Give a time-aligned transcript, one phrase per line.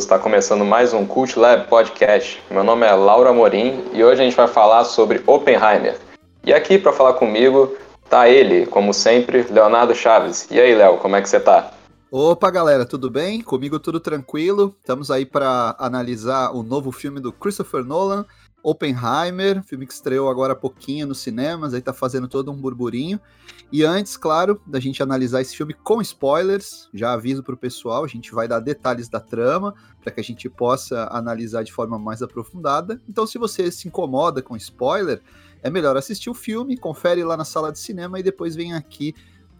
[0.00, 2.42] Está começando mais um Cult Lab Podcast.
[2.50, 5.98] Meu nome é Laura Morim e hoje a gente vai falar sobre Oppenheimer.
[6.42, 7.76] E aqui para falar comigo
[8.08, 10.48] tá ele, como sempre, Leonardo Chaves.
[10.50, 11.70] E aí, Léo, como é que você tá?
[12.10, 13.42] Opa, galera, tudo bem?
[13.42, 14.74] Comigo tudo tranquilo.
[14.80, 18.24] Estamos aí para analisar o novo filme do Christopher Nolan,
[18.62, 23.20] Oppenheimer, filme que estreou agora há pouquinho nos cinemas, aí tá fazendo todo um burburinho.
[23.72, 28.08] E antes, claro, da gente analisar esse filme com spoilers, já aviso pro pessoal, a
[28.08, 32.22] gente vai dar detalhes da trama para que a gente possa analisar de forma mais
[32.22, 33.00] aprofundada.
[33.08, 35.22] Então, se você se incomoda com spoiler,
[35.62, 39.14] é melhor assistir o filme, confere lá na sala de cinema e depois vem aqui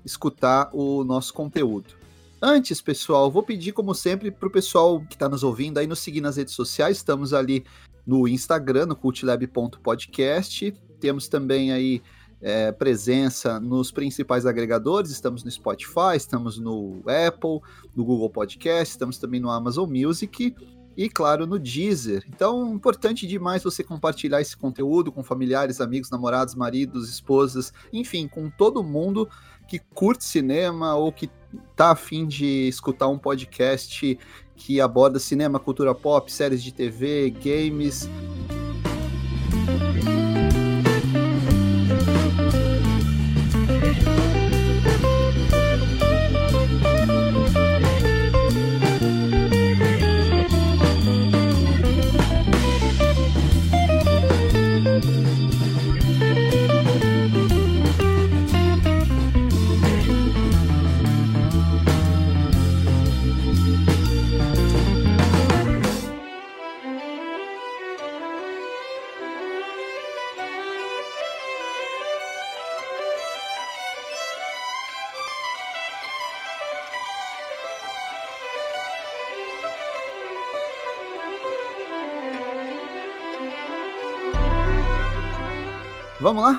[0.05, 2.01] escutar o nosso conteúdo.
[2.43, 5.99] Antes, pessoal, vou pedir, como sempre, para o pessoal que está nos ouvindo aí nos
[5.99, 6.97] seguir nas redes sociais.
[6.97, 7.67] Estamos ali
[8.07, 10.73] no Instagram, no cultlab.podcast.
[10.99, 12.03] Temos também aí
[12.41, 15.11] é, presença nos principais agregadores.
[15.11, 17.61] Estamos no Spotify, estamos no Apple,
[17.95, 20.55] no Google Podcast, estamos também no Amazon Music
[20.97, 22.25] e, claro, no Deezer.
[22.29, 28.51] Então, importante demais você compartilhar esse conteúdo com familiares, amigos, namorados, maridos, esposas, enfim, com
[28.51, 29.29] todo mundo
[29.69, 31.31] que curte cinema ou que
[31.77, 34.19] tá afim de escutar um podcast
[34.61, 38.09] que aborda cinema, cultura pop, séries de TV, games.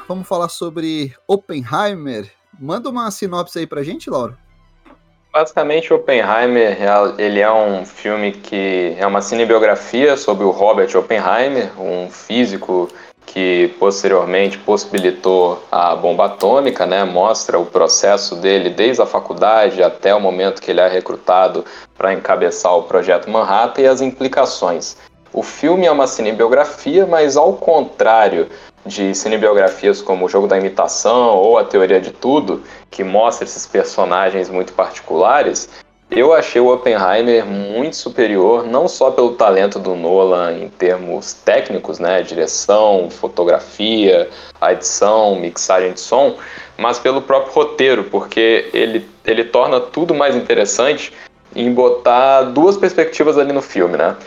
[0.08, 2.32] Vamos falar sobre Oppenheimer.
[2.60, 4.38] Manda uma sinopse aí pra gente, Laura.
[5.32, 6.78] Basicamente, Oppenheimer
[7.18, 12.90] ele é um filme que é uma cinebiografia sobre o Robert Oppenheimer, um físico
[13.26, 17.06] que posteriormente possibilitou a bomba atômica, né?
[17.06, 21.64] Mostra o processo dele desde a faculdade até o momento que ele é recrutado
[21.98, 24.98] para encabeçar o projeto Manhattan e as implicações.
[25.32, 28.50] O filme é uma cinebiografia, mas ao contrário
[28.86, 33.66] de cinebiografias como O Jogo da Imitação ou A Teoria de Tudo, que mostra esses
[33.68, 35.70] personagens muito particulares,
[36.12, 42.00] eu achei o Oppenheimer muito superior, não só pelo talento do Nolan em termos técnicos,
[42.00, 44.30] né, direção, fotografia,
[44.62, 46.36] edição, mixagem de som,
[46.78, 51.14] mas pelo próprio roteiro, porque ele, ele torna tudo mais interessante
[51.56, 54.18] em botar duas perspectivas ali no filme, né?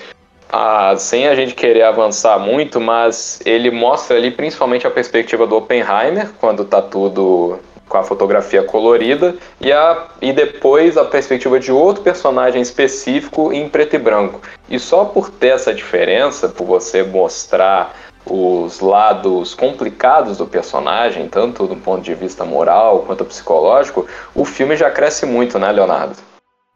[0.56, 5.56] Ah, sem a gente querer avançar muito, mas ele mostra ali principalmente a perspectiva do
[5.56, 11.72] Oppenheimer, quando tá tudo com a fotografia colorida, e, a, e depois a perspectiva de
[11.72, 14.40] outro personagem específico em preto e branco.
[14.70, 17.92] E só por ter essa diferença, por você mostrar
[18.24, 24.76] os lados complicados do personagem, tanto do ponto de vista moral quanto psicológico, o filme
[24.76, 26.14] já cresce muito, né, Leonardo?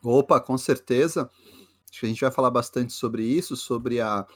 [0.02, 1.30] Opa, com certeza.
[2.06, 4.26] A gente vai falar bastante sobre isso, sobre a,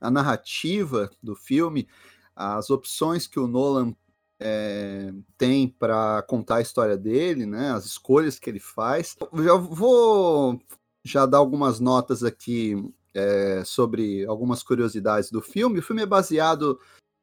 [0.00, 1.88] a narrativa do filme,
[2.34, 3.94] as opções que o Nolan
[4.40, 7.72] é, tem para contar a história dele, né?
[7.72, 9.16] As escolhas que ele faz.
[9.32, 10.60] Eu já vou
[11.04, 12.74] já dar algumas notas aqui
[13.14, 15.78] é, sobre algumas curiosidades do filme.
[15.78, 16.78] O filme é baseado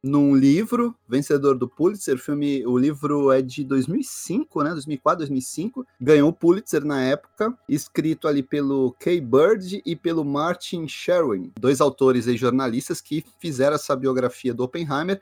[0.06, 5.84] num livro, vencedor do Pulitzer, o filme, o livro é de 2005, né, 2004, 2005,
[6.00, 11.82] ganhou o Pulitzer na época, escrito ali pelo Kay Bird e pelo Martin Sherwin, dois
[11.82, 15.20] autores e jornalistas que fizeram essa biografia do Oppenheimer,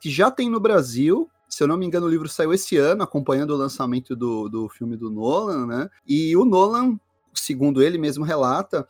[0.00, 3.02] que já tem no Brasil, se eu não me engano, o livro saiu esse ano,
[3.02, 5.90] acompanhando o lançamento do, do filme do Nolan, né?
[6.08, 6.98] E o Nolan,
[7.34, 8.88] segundo ele mesmo relata,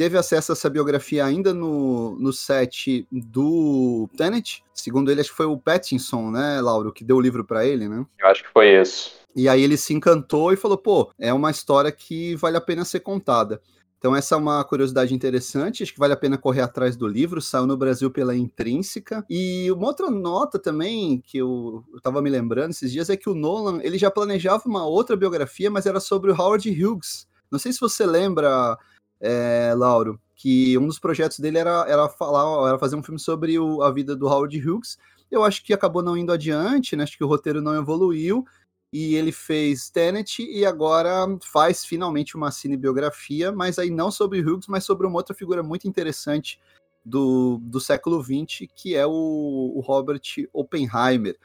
[0.00, 4.64] teve acesso a essa biografia ainda no, no set do Tenet.
[4.72, 7.86] Segundo ele, acho que foi o Pattinson, né, Lauro, que deu o livro para ele,
[7.86, 8.06] né?
[8.18, 9.12] Eu acho que foi isso.
[9.36, 12.82] E aí ele se encantou e falou: pô, é uma história que vale a pena
[12.82, 13.60] ser contada.
[13.98, 17.38] Então, essa é uma curiosidade interessante, acho que vale a pena correr atrás do livro,
[17.42, 19.22] saiu no Brasil pela Intrínseca.
[19.28, 23.34] E uma outra nota também que eu, estava me lembrando esses dias é que o
[23.34, 27.28] Nolan ele já planejava uma outra biografia, mas era sobre o Howard Hughes.
[27.50, 28.78] Não sei se você lembra,
[29.20, 33.58] é, Lauro, que um dos projetos dele era, era falar, era fazer um filme sobre
[33.58, 34.98] o, a vida do Howard Hughes.
[35.30, 37.04] Eu acho que acabou não indo adiante, né?
[37.04, 38.44] Acho que o roteiro não evoluiu.
[38.92, 44.66] e ele fez Tenet e agora faz finalmente uma cinebiografia, mas aí não sobre Hughes,
[44.66, 46.58] mas sobre uma outra figura muito interessante
[47.04, 50.22] do, do século XX, que é o, o Robert
[50.52, 51.36] Oppenheimer.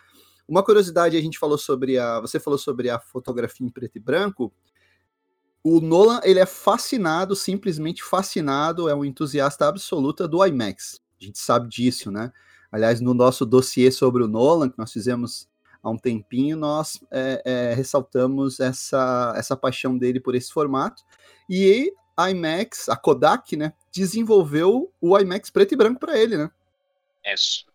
[0.47, 2.19] Uma curiosidade, a gente falou sobre a.
[2.19, 4.53] Você falou sobre a fotografia em preto e branco.
[5.67, 11.01] O Nolan, ele é fascinado, simplesmente fascinado, é um entusiasta absoluta do IMAX.
[11.19, 12.31] A gente sabe disso, né?
[12.71, 15.49] Aliás, no nosso dossiê sobre o Nolan, que nós fizemos
[15.81, 21.01] há um tempinho, nós é, é, ressaltamos essa, essa paixão dele por esse formato.
[21.49, 26.51] E a IMAX, a Kodak, né, desenvolveu o IMAX preto e branco para ele, né?
[27.25, 27.65] Isso.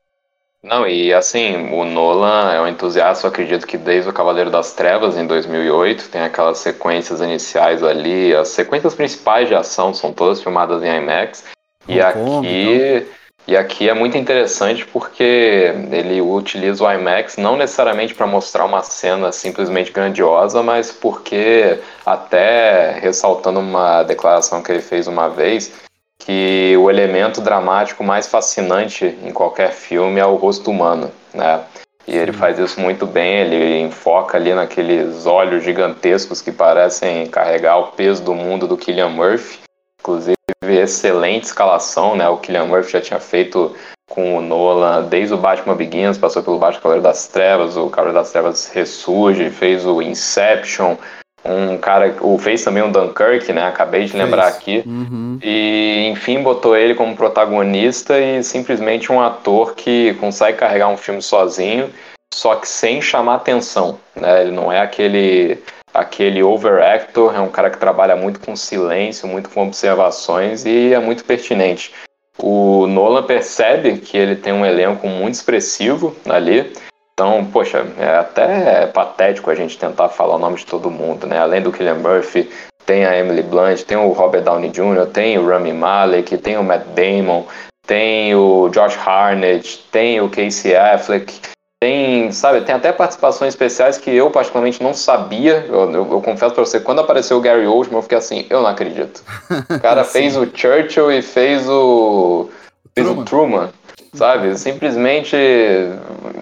[0.62, 4.74] Não, e assim, o Nolan é um entusiasta, eu acredito que desde o Cavaleiro das
[4.74, 10.42] Trevas, em 2008, tem aquelas sequências iniciais ali, as sequências principais de ação são todas
[10.42, 11.44] filmadas em IMAX.
[11.88, 13.20] E aqui, então.
[13.48, 18.82] E aqui é muito interessante porque ele utiliza o IMAX não necessariamente para mostrar uma
[18.82, 25.72] cena simplesmente grandiosa, mas porque, até ressaltando uma declaração que ele fez uma vez,
[26.20, 31.60] que o elemento dramático mais fascinante em qualquer filme é o rosto humano, né?
[32.06, 37.78] E ele faz isso muito bem, ele enfoca ali naqueles olhos gigantescos que parecem carregar
[37.78, 39.58] o peso do mundo do Killian Murphy.
[40.00, 40.36] Inclusive,
[40.68, 42.28] excelente escalação, né?
[42.28, 43.74] O Killian Murphy já tinha feito
[44.10, 48.18] com o Nolan desde o Batman Begins, passou pelo Batman Cavaleiro das Trevas, o Cavaleiro
[48.18, 50.96] das Trevas ressurge, fez o Inception,
[51.44, 53.66] um cara, o fez também o Dunkirk, né?
[53.66, 54.82] Acabei de lembrar aqui.
[54.86, 55.38] Uhum.
[55.42, 61.22] E enfim, botou ele como protagonista e simplesmente um ator que consegue carregar um filme
[61.22, 61.90] sozinho,
[62.32, 64.42] só que sem chamar atenção, né?
[64.42, 65.58] Ele não é aquele
[65.92, 71.00] aquele overactor, é um cara que trabalha muito com silêncio, muito com observações e é
[71.00, 71.92] muito pertinente.
[72.38, 76.72] O Nolan percebe que ele tem um elenco muito expressivo ali,
[77.20, 81.38] então, poxa, é até patético a gente tentar falar o nome de todo mundo, né?
[81.38, 82.48] Além do Killian Murphy,
[82.86, 86.64] tem a Emily Blunt, tem o Robert Downey Jr., tem o Rami Malek, tem o
[86.64, 87.44] Matt Damon,
[87.86, 91.38] tem o Josh Harnett, tem o Casey Affleck,
[91.78, 95.66] tem, sabe, tem até participações especiais que eu particularmente não sabia.
[95.68, 98.62] Eu, eu, eu confesso pra você, quando apareceu o Gary Oldman, eu fiquei assim, eu
[98.62, 99.22] não acredito.
[99.68, 102.48] O cara fez o Churchill e fez o.
[102.94, 103.20] fez Truman.
[103.20, 103.70] o Truman,
[104.12, 104.58] sabe?
[104.58, 105.36] Simplesmente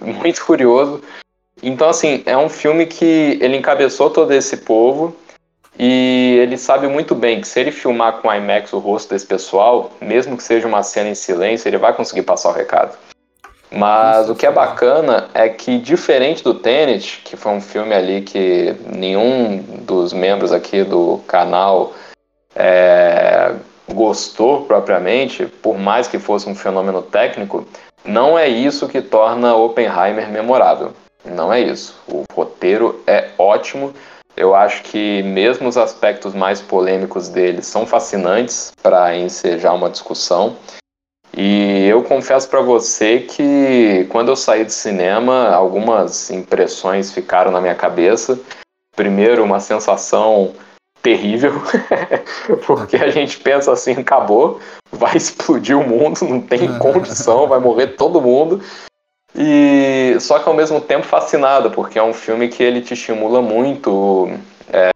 [0.01, 1.01] muito curioso.
[1.61, 5.15] Então, assim, é um filme que ele encabeçou todo esse povo
[5.77, 9.91] e ele sabe muito bem que se ele filmar com IMAX o rosto desse pessoal,
[10.01, 12.97] mesmo que seja uma cena em silêncio, ele vai conseguir passar o recado.
[13.71, 18.21] Mas o que é bacana é que, diferente do Tenet, que foi um filme ali
[18.21, 21.93] que nenhum dos membros aqui do canal
[22.55, 23.53] é,
[23.93, 27.67] gostou propriamente, por mais que fosse um fenômeno técnico,
[28.03, 30.93] não é isso que torna Oppenheimer memorável.
[31.25, 31.99] Não é isso.
[32.07, 33.93] O roteiro é ótimo.
[34.35, 40.55] Eu acho que mesmo os aspectos mais polêmicos dele são fascinantes para ensejar uma discussão.
[41.35, 47.61] E eu confesso para você que quando eu saí do cinema, algumas impressões ficaram na
[47.61, 48.39] minha cabeça.
[48.95, 50.53] Primeiro, uma sensação
[51.01, 51.53] terrível,
[52.65, 54.59] porque a gente pensa assim, acabou,
[54.91, 58.61] vai explodir o mundo, não tem condição, vai morrer todo mundo.
[59.35, 63.41] E só que ao mesmo tempo fascinado, porque é um filme que ele te estimula
[63.41, 64.29] muito
[64.71, 64.89] é,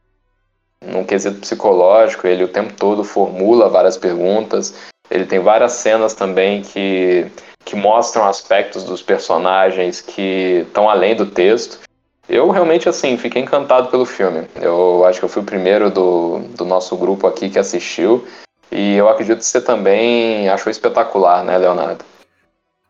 [0.83, 4.73] num quesito psicológico, ele o tempo todo formula várias perguntas,
[5.09, 7.27] ele tem várias cenas também que,
[7.63, 11.79] que mostram aspectos dos personagens que estão além do texto.
[12.27, 14.47] Eu realmente, assim, fiquei encantado pelo filme.
[14.61, 18.25] Eu acho que eu fui o primeiro do, do nosso grupo aqui que assistiu.
[18.71, 22.03] E eu acredito que você também achou espetacular, né, Leonardo?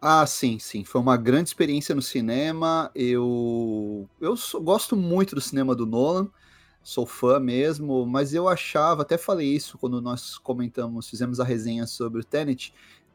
[0.01, 0.83] Ah, sim, sim.
[0.83, 2.91] Foi uma grande experiência no cinema.
[2.93, 6.29] Eu, eu sou, gosto muito do cinema do Nolan
[6.83, 11.87] sou fã mesmo, mas eu achava, até falei isso quando nós comentamos, fizemos a resenha
[11.87, 12.73] sobre o Tenet.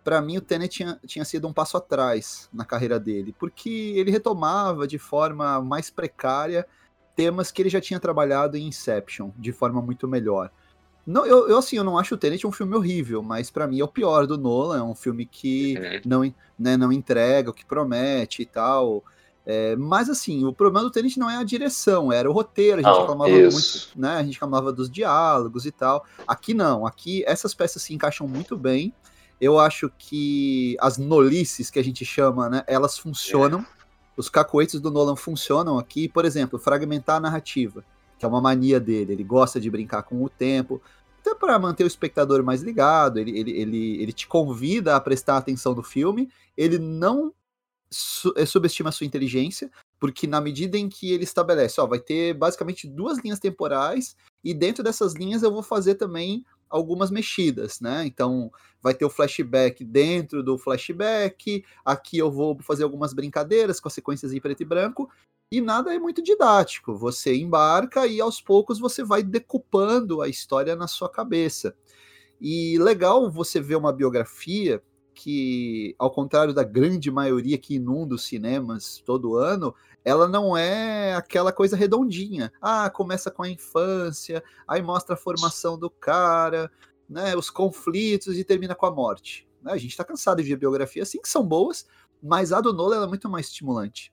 [0.08, 4.10] Para mim, o Tenet tinha, tinha sido um passo atrás na carreira dele, porque ele
[4.10, 6.66] retomava de forma mais precária
[7.14, 10.50] temas que ele já tinha trabalhado em Inception de forma muito melhor.
[11.06, 13.80] Não, eu, eu assim, eu não acho o Tenet um filme horrível, mas para mim
[13.80, 16.00] é o pior do Nolan, é um filme que uhum.
[16.06, 19.04] não, né, não entrega o que promete e tal.
[19.44, 22.82] É, mas assim, o problema do Tenet não é a direção, era o roteiro, a
[22.82, 24.16] gente não, reclamava muito, né?
[24.16, 26.06] A gente reclamava dos diálogos e tal.
[26.26, 28.94] Aqui não, aqui essas peças se encaixam muito bem.
[29.40, 33.60] Eu acho que as nolices que a gente chama, né, elas funcionam.
[33.60, 33.78] É.
[34.16, 37.84] Os cacoetes do Nolan funcionam aqui, por exemplo, fragmentar a narrativa,
[38.18, 39.12] que é uma mania dele.
[39.12, 40.82] Ele gosta de brincar com o tempo,
[41.20, 43.18] até para manter o espectador mais ligado.
[43.18, 46.28] Ele, ele, ele, ele te convida a prestar atenção no filme.
[46.56, 47.32] Ele não
[47.90, 51.98] su eh, subestima a sua inteligência, porque na medida em que ele estabelece, ó, vai
[51.98, 57.80] ter basicamente duas linhas temporais e dentro dessas linhas eu vou fazer também algumas mexidas,
[57.80, 58.04] né?
[58.06, 58.50] Então
[58.82, 63.94] vai ter o flashback dentro do flashback, aqui eu vou fazer algumas brincadeiras com as
[63.94, 65.10] sequências em preto e branco,
[65.50, 66.96] e nada é muito didático.
[66.96, 71.74] Você embarca e aos poucos você vai decupando a história na sua cabeça.
[72.40, 74.82] E legal você ver uma biografia
[75.14, 79.74] que, ao contrário da grande maioria que inunda os cinemas todo ano,
[80.08, 82.50] ela não é aquela coisa redondinha.
[82.62, 86.70] Ah, começa com a infância, aí mostra a formação do cara,
[87.06, 89.46] né, os conflitos e termina com a morte.
[89.62, 91.86] Né, a gente está cansado de ver biografia assim que são boas,
[92.22, 94.10] mas a do Nolan é muito mais estimulante.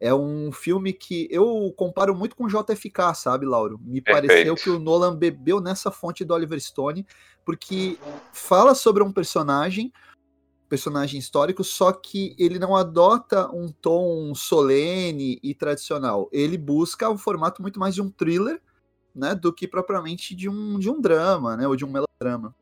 [0.00, 3.78] É um filme que eu comparo muito com JFK, sabe, Lauro?
[3.82, 4.28] Me Perfeito.
[4.28, 7.06] pareceu que o Nolan bebeu nessa fonte do Oliver Stone,
[7.44, 7.98] porque
[8.32, 9.92] fala sobre um personagem
[10.74, 16.28] personagem histórico, só que ele não adota um tom solene e tradicional.
[16.32, 18.60] Ele busca um formato muito mais de um thriller,
[19.14, 22.52] né, do que propriamente de um, de um drama, né, ou de um melodrama.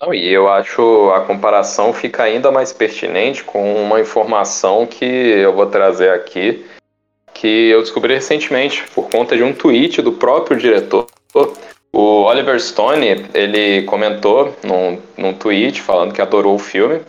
[0.00, 5.54] Não, e eu acho a comparação fica ainda mais pertinente com uma informação que eu
[5.54, 6.64] vou trazer aqui,
[7.34, 11.06] que eu descobri recentemente por conta de um tweet do próprio diretor
[11.94, 17.00] o Oliver Stone, ele comentou num, num tweet falando que adorou o filme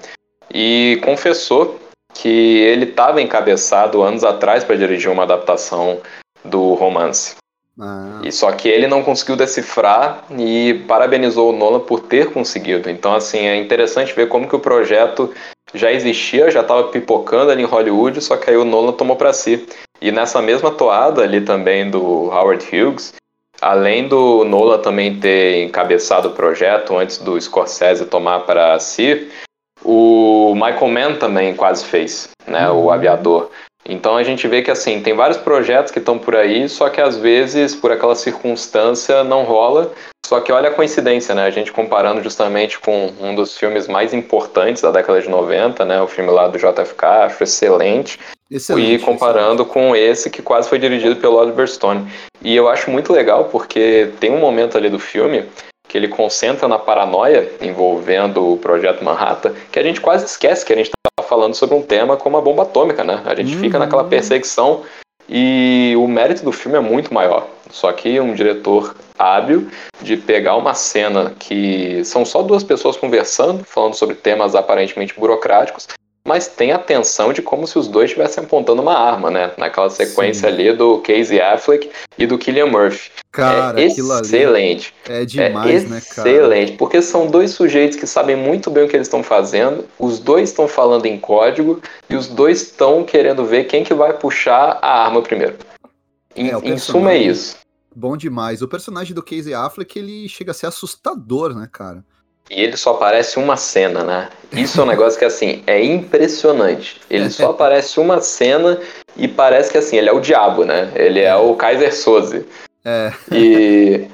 [0.53, 1.79] e confessou
[2.13, 5.99] que ele estava encabeçado anos atrás para dirigir uma adaptação
[6.43, 7.35] do romance.
[7.79, 8.21] Ah.
[8.23, 12.89] E só que ele não conseguiu decifrar e parabenizou o Nolan por ter conseguido.
[12.89, 15.33] Então, assim, é interessante ver como que o projeto
[15.73, 19.33] já existia, já estava pipocando ali em Hollywood, só que aí o Nolan tomou para
[19.33, 19.67] si.
[19.99, 23.13] E nessa mesma toada ali também do Howard Hughes,
[23.61, 29.29] Além do Nola também ter encabeçado o projeto antes do Scorsese tomar para si,
[29.83, 32.85] o Michael Mann também quase fez, né, uhum.
[32.85, 33.49] o aviador.
[33.87, 36.99] Então a gente vê que assim, tem vários projetos que estão por aí, só que
[36.99, 39.91] às vezes, por aquela circunstância, não rola.
[40.25, 41.45] Só que olha a coincidência, né?
[41.45, 46.01] A gente comparando justamente com um dos filmes mais importantes da década de 90, né?
[46.01, 48.19] O filme lá do JFK, acho excelente.
[48.49, 49.73] excelente e comparando excelente.
[49.73, 52.11] com esse que quase foi dirigido pelo Oliver Stone.
[52.41, 55.45] E eu acho muito legal porque tem um momento ali do filme
[55.87, 60.73] que ele concentra na paranoia envolvendo o projeto Manhattan, que a gente quase esquece que
[60.73, 60.94] a gente está
[61.35, 63.21] falando sobre um tema como a bomba atômica, né?
[63.25, 63.59] A gente uhum.
[63.59, 64.83] fica naquela perseguição
[65.27, 67.45] e o mérito do filme é muito maior.
[67.69, 69.67] Só que um diretor hábil
[70.01, 75.87] de pegar uma cena que são só duas pessoas conversando, falando sobre temas aparentemente burocráticos,
[76.25, 79.53] mas tem a tensão de como se os dois estivessem apontando uma arma, né?
[79.57, 80.53] Naquela sequência Sim.
[80.53, 83.11] ali do Casey Affleck e do Killian Murphy.
[83.31, 84.93] Cara, é excelente.
[85.07, 86.29] é demais, é né, cara?
[86.29, 90.19] Excelente, porque são dois sujeitos que sabem muito bem o que eles estão fazendo, os
[90.19, 91.79] dois estão falando em código
[92.09, 95.57] e os dois estão querendo ver quem que vai puxar a arma primeiro.
[96.35, 97.57] Em, é, em suma é isso.
[97.95, 98.61] Bom demais.
[98.61, 102.03] O personagem do Casey Affleck, ele chega a ser assustador, né, cara?
[102.49, 104.29] E ele só aparece uma cena, né?
[104.51, 107.01] Isso é um negócio que, assim, é impressionante.
[107.09, 108.79] Ele só aparece uma cena
[109.17, 110.91] e parece que, assim, ele é o diabo, né?
[110.95, 112.45] Ele é o Kaiser Soze.
[112.83, 113.11] É.
[113.31, 114.07] E,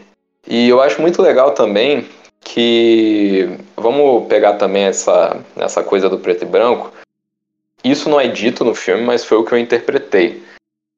[0.48, 2.08] e eu acho muito legal também
[2.40, 3.50] que...
[3.76, 6.92] Vamos pegar também essa, essa coisa do preto e branco.
[7.84, 10.42] Isso não é dito no filme, mas foi o que eu interpretei.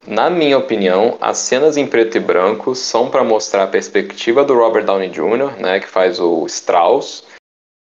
[0.05, 4.53] Na minha opinião, as cenas em preto e branco são para mostrar a perspectiva do
[4.53, 7.23] Robert Downey Jr., né, que faz o Strauss,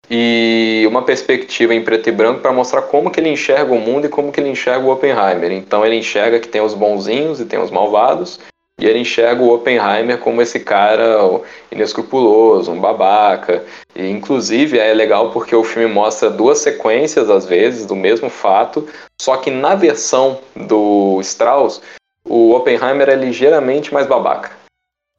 [0.10, 4.05] e uma perspectiva em preto e branco para mostrar como que ele enxerga o mundo
[4.05, 5.51] e como que ele enxerga o Oppenheimer.
[5.51, 8.39] Então ele enxerga que tem os bonzinhos e tem os malvados,
[8.79, 11.17] e ele enxerga o Oppenheimer como esse cara
[11.72, 13.63] inescrupuloso, um babaca.
[13.96, 18.88] E, inclusive é legal porque o filme mostra duas sequências, às vezes, do mesmo fato,
[19.20, 21.82] só que na versão do Strauss
[22.25, 24.51] o Oppenheimer é ligeiramente mais babaca.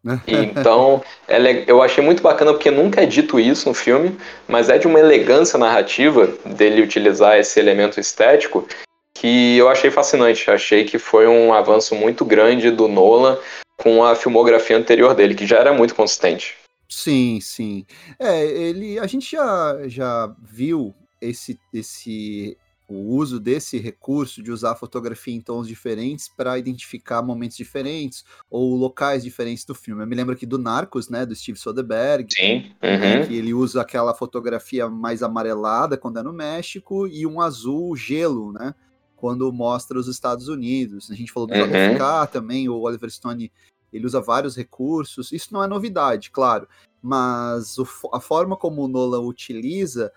[0.26, 4.76] então, é, eu achei muito bacana porque nunca é dito isso no filme, mas é
[4.76, 8.66] de uma elegância narrativa dele utilizar esse elemento estético
[9.14, 10.50] que eu achei fascinante.
[10.50, 13.38] Achei que foi um avanço muito grande do Nolan
[13.78, 16.56] com a filmografia anterior dele, que já era muito consistente.
[16.88, 17.86] Sim, sim.
[18.18, 24.72] É, ele, a gente já, já viu esse, esse o uso desse recurso de usar
[24.72, 30.02] a fotografia em tons diferentes para identificar momentos diferentes ou locais diferentes do filme.
[30.02, 32.72] Eu me lembro aqui do Narcos, né, do Steve Soderbergh, Sim.
[32.82, 33.26] Uhum.
[33.26, 38.52] que ele usa aquela fotografia mais amarelada quando é no México e um azul gelo,
[38.52, 38.74] né,
[39.16, 41.10] quando mostra os Estados Unidos.
[41.10, 41.66] A gente falou do uhum.
[41.66, 43.50] JFK também, o Oliver Stone,
[43.90, 45.32] ele usa vários recursos.
[45.32, 46.68] Isso não é novidade, claro,
[47.00, 47.76] mas
[48.12, 50.12] a forma como o Nolan utiliza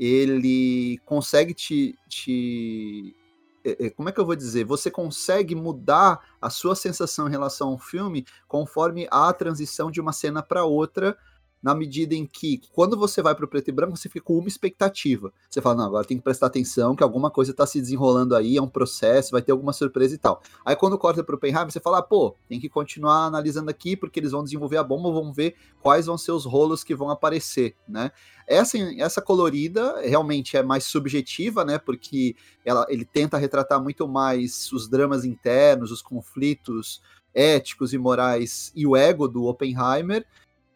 [0.00, 3.14] ele consegue te, te
[3.62, 4.64] é, é, como é que eu vou dizer?
[4.64, 10.14] Você consegue mudar a sua sensação em relação ao filme conforme a transição de uma
[10.14, 11.18] cena para outra
[11.62, 14.38] na medida em que, quando você vai para o preto e branco, você fica com
[14.38, 15.32] uma expectativa.
[15.48, 18.56] Você fala, não, agora tem que prestar atenção, que alguma coisa está se desenrolando aí,
[18.56, 20.42] é um processo, vai ter alguma surpresa e tal.
[20.64, 23.96] Aí quando corta para o Oppenheimer, você fala, ah, pô, tem que continuar analisando aqui,
[23.96, 27.10] porque eles vão desenvolver a bomba, vão ver quais vão ser os rolos que vão
[27.10, 28.10] aparecer, né?
[28.46, 31.78] Essa, essa colorida realmente é mais subjetiva, né?
[31.78, 37.00] Porque ela, ele tenta retratar muito mais os dramas internos, os conflitos
[37.32, 40.26] éticos e morais e o ego do Oppenheimer,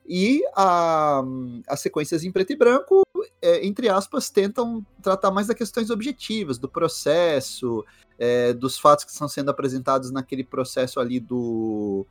[0.06, 1.23] e a,
[1.66, 3.02] as sequências em preto e branco,
[3.40, 7.84] é, entre aspas, tentam tratar mais das questões objetivas, do processo,
[8.18, 12.06] é, dos fatos que estão sendo apresentados naquele processo ali do,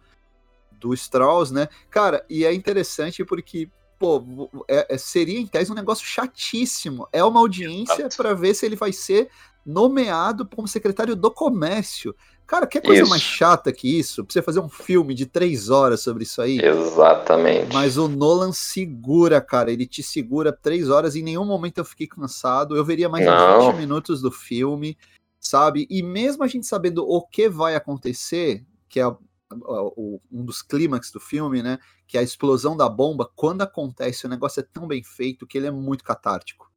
[0.79, 1.67] do Strauss, né?
[1.89, 3.69] Cara, e é interessante porque,
[3.99, 7.07] pô, é, é seria em tese um negócio chatíssimo.
[7.11, 9.29] É uma audiência para ver se ele vai ser
[9.65, 12.15] nomeado como secretário do comércio.
[12.45, 13.09] Cara, que coisa isso.
[13.09, 14.23] mais chata que isso?
[14.23, 16.59] Pra você fazer um filme de três horas sobre isso aí?
[16.59, 17.73] Exatamente.
[17.73, 19.71] Mas o Nolan segura, cara.
[19.71, 21.15] Ele te segura três horas.
[21.15, 22.75] Em nenhum momento eu fiquei cansado.
[22.75, 23.59] Eu veria mais Não.
[23.59, 24.97] uns 20 minutos do filme,
[25.39, 25.87] sabe?
[25.89, 31.19] E mesmo a gente sabendo o que vai acontecer, que é um dos clímax do
[31.19, 31.79] filme, né?
[32.07, 33.29] Que é a explosão da bomba.
[33.35, 36.72] Quando acontece, o negócio é tão bem feito que ele é muito catártico.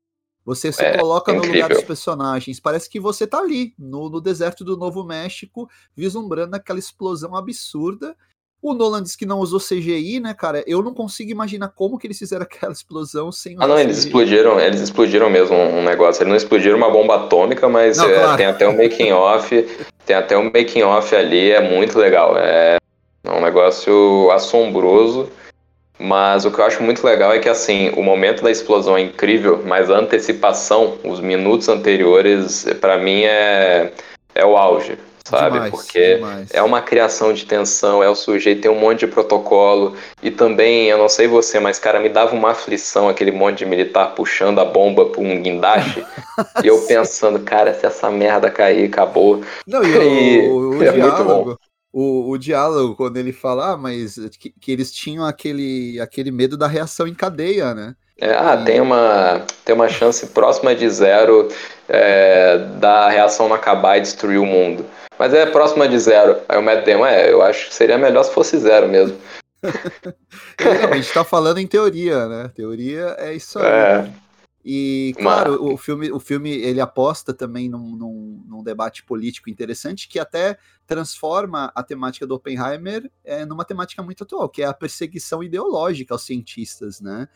[0.46, 2.60] Você se é, coloca no lugar dos personagens.
[2.60, 8.16] Parece que você tá ali, no, no, deserto do Novo México, vislumbrando aquela explosão absurda.
[8.62, 10.62] O Nolan disse que não usou CGI, né, cara?
[10.64, 14.06] Eu não consigo imaginar como que eles fizeram aquela explosão sem Ah, não, eles CGI.
[14.06, 16.22] explodiram, eles explodiram mesmo um negócio.
[16.22, 18.36] Eles não explodiram uma bomba atômica, mas não, é, claro.
[18.36, 19.68] tem até um making off,
[20.06, 22.36] tem até um making off ali, é muito legal.
[22.38, 22.76] É
[23.26, 25.28] um negócio assombroso.
[25.98, 29.00] Mas o que eu acho muito legal é que, assim, o momento da explosão é
[29.00, 33.92] incrível, mas a antecipação, os minutos anteriores, para mim é,
[34.34, 35.54] é o auge, sabe?
[35.54, 36.48] Demais, Porque demais.
[36.52, 40.88] é uma criação de tensão, é o sujeito, tem um monte de protocolo, e também,
[40.88, 44.60] eu não sei você, mas, cara, me dava uma aflição aquele monte de militar puxando
[44.60, 46.04] a bomba por um guindaste,
[46.62, 49.40] e eu pensando, cara, se essa merda cair, acabou.
[49.66, 49.88] Não, e,
[50.44, 51.56] e o, o é diálogo, muito bom
[51.98, 56.54] o, o diálogo, quando ele fala, ah, mas que, que, eles tinham aquele, aquele medo
[56.54, 57.94] da reação em cadeia, né?
[58.20, 58.64] É, ah, e...
[58.66, 61.48] tem, uma, tem uma chance próxima de zero
[61.88, 64.84] é, da reação não acabar e destruir o mundo.
[65.18, 66.36] Mas é próxima de zero.
[66.46, 69.16] Aí o Matt Damon, é, eu acho que seria melhor se fosse zero mesmo.
[70.92, 72.50] a gente tá falando em teoria, né?
[72.54, 73.64] Teoria é isso aí.
[73.64, 74.10] É.
[74.68, 80.08] E, claro, o filme, o filme ele aposta também num, num, num, debate político interessante
[80.08, 84.74] que até transforma a temática do Oppenheimer é, numa temática muito atual, que é a
[84.74, 87.28] perseguição ideológica aos cientistas, né?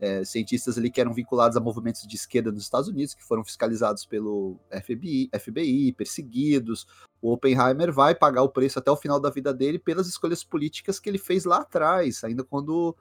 [0.00, 3.44] É, cientistas ali que eram vinculados a movimentos de esquerda nos Estados Unidos, que foram
[3.44, 6.86] fiscalizados pelo FBI, FBI, perseguidos.
[7.20, 10.98] O Oppenheimer vai pagar o preço até o final da vida dele pelas escolhas políticas
[10.98, 12.96] que ele fez lá atrás, ainda quando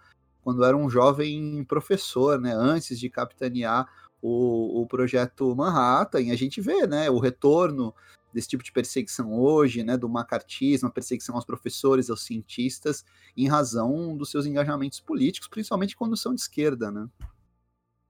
[0.47, 3.85] quando era um jovem professor, né, antes de capitanear
[4.21, 7.93] o, o projeto Manhattan, e a gente vê, né, o retorno
[8.33, 13.03] desse tipo de perseguição hoje, né, do macartismo, a perseguição aos professores, aos cientistas,
[13.35, 17.09] em razão dos seus engajamentos políticos, principalmente quando são de esquerda, né.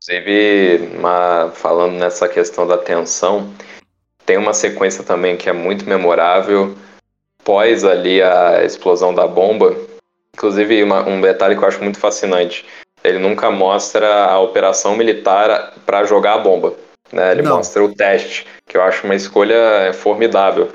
[0.03, 0.91] Inclusive,
[1.55, 3.51] falando nessa questão da tensão,
[4.27, 6.77] tem uma sequência também que é muito memorável,
[7.43, 9.75] pós ali a explosão da bomba,
[10.37, 12.63] Inclusive, uma, um detalhe que eu acho muito fascinante:
[13.03, 16.75] ele nunca mostra a operação militar para jogar a bomba.
[17.11, 17.31] Né?
[17.31, 17.57] Ele Não.
[17.57, 20.69] mostra o teste, que eu acho uma escolha formidável.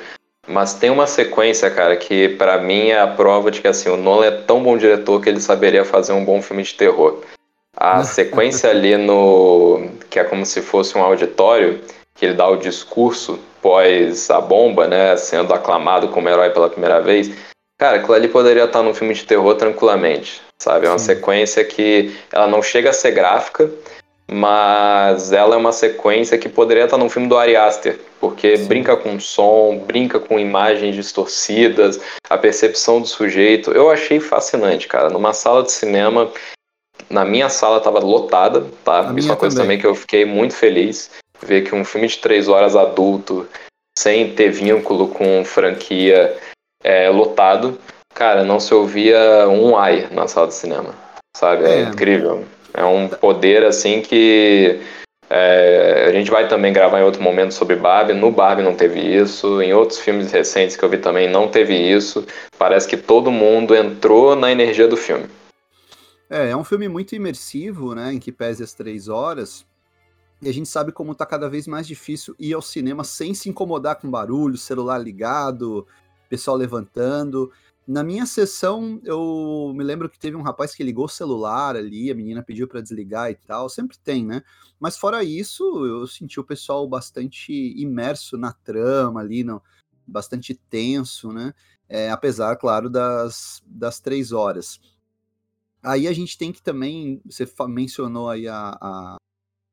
[0.48, 3.96] Mas tem uma sequência, cara, que para mim é a prova de que assim, o
[3.96, 7.20] Nolan é tão bom diretor que ele saberia fazer um bom filme de terror.
[7.76, 9.90] A sequência ali no.
[10.10, 11.80] que é como se fosse um auditório,
[12.16, 15.16] que ele dá o discurso pós a bomba, né?
[15.16, 17.30] Sendo aclamado como herói pela primeira vez.
[17.82, 20.86] Cara, aquilo ali poderia estar num filme de terror tranquilamente, sabe?
[20.86, 21.06] É uma Sim.
[21.06, 23.68] sequência que ela não chega a ser gráfica,
[24.30, 28.66] mas ela é uma sequência que poderia estar num filme do Ari Aster, porque Sim.
[28.66, 33.72] brinca com som, brinca com imagens distorcidas, a percepção do sujeito.
[33.72, 35.10] Eu achei fascinante, cara.
[35.10, 36.30] Numa sala de cinema,
[37.10, 39.12] na minha sala estava lotada, tá?
[39.16, 39.76] Isso é uma coisa também.
[39.76, 41.10] também que eu fiquei muito feliz.
[41.44, 43.48] Ver que um filme de três horas adulto,
[43.98, 46.32] sem ter vínculo com franquia
[46.82, 47.78] é, lotado.
[48.14, 50.94] Cara, não se ouvia um ai na sala de cinema,
[51.36, 51.64] sabe?
[51.64, 52.44] É, é incrível.
[52.74, 54.80] É um poder assim que
[55.34, 58.12] é, a gente vai também gravar em outro momento sobre Barbie.
[58.12, 59.62] No Barbie não teve isso.
[59.62, 62.26] Em outros filmes recentes que eu vi também não teve isso.
[62.58, 65.26] Parece que todo mundo entrou na energia do filme.
[66.28, 68.12] É, é um filme muito imersivo, né?
[68.12, 69.66] Em que pese as três horas.
[70.42, 73.48] E a gente sabe como tá cada vez mais difícil ir ao cinema sem se
[73.48, 75.86] incomodar com barulho, celular ligado,
[76.32, 77.52] pessoal levantando.
[77.86, 82.10] Na minha sessão, eu me lembro que teve um rapaz que ligou o celular ali,
[82.10, 84.42] a menina pediu para desligar e tal, sempre tem, né?
[84.80, 89.60] Mas fora isso, eu senti o pessoal bastante imerso na trama ali, no,
[90.06, 91.52] bastante tenso, né?
[91.86, 94.80] É, apesar, claro, das, das três horas.
[95.82, 99.16] Aí a gente tem que também, você mencionou aí a, a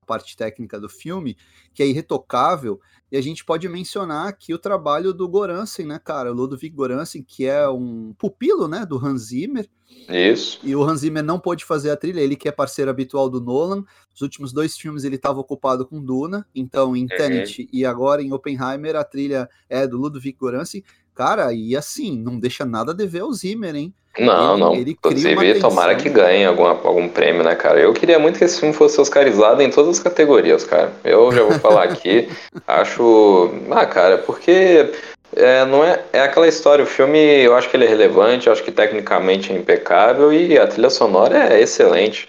[0.09, 1.37] parte técnica do filme,
[1.71, 6.31] que é irretocável, e a gente pode mencionar aqui o trabalho do Goransen, né, cara?
[6.31, 9.69] O Ludwig Goransen, que é um pupilo, né, do Hans Zimmer.
[10.07, 10.59] Isso.
[10.63, 13.39] E o Hans Zimmer não pôde fazer a trilha, ele que é parceiro habitual do
[13.39, 13.83] Nolan.
[14.13, 17.07] Os últimos dois filmes ele estava ocupado com Duna, então em uhum.
[17.07, 20.83] Tenet e agora em Oppenheimer a trilha é do Ludwig Goransen.
[21.13, 23.93] Cara, e assim, não deixa nada a dever ao Zimmer, hein?
[24.19, 24.75] Não, ele, não.
[24.75, 27.79] Ele Inclusive, tomara que ganhe algum, algum prêmio, né, cara?
[27.79, 30.91] Eu queria muito que esse filme fosse oscarizado em todas as categorias, cara.
[31.03, 32.29] Eu já vou falar aqui.
[32.67, 33.51] acho.
[33.71, 34.89] Ah, cara, porque
[35.35, 38.53] é, não é, é aquela história, o filme eu acho que ele é relevante, eu
[38.53, 42.27] acho que tecnicamente é impecável e a trilha sonora é excelente.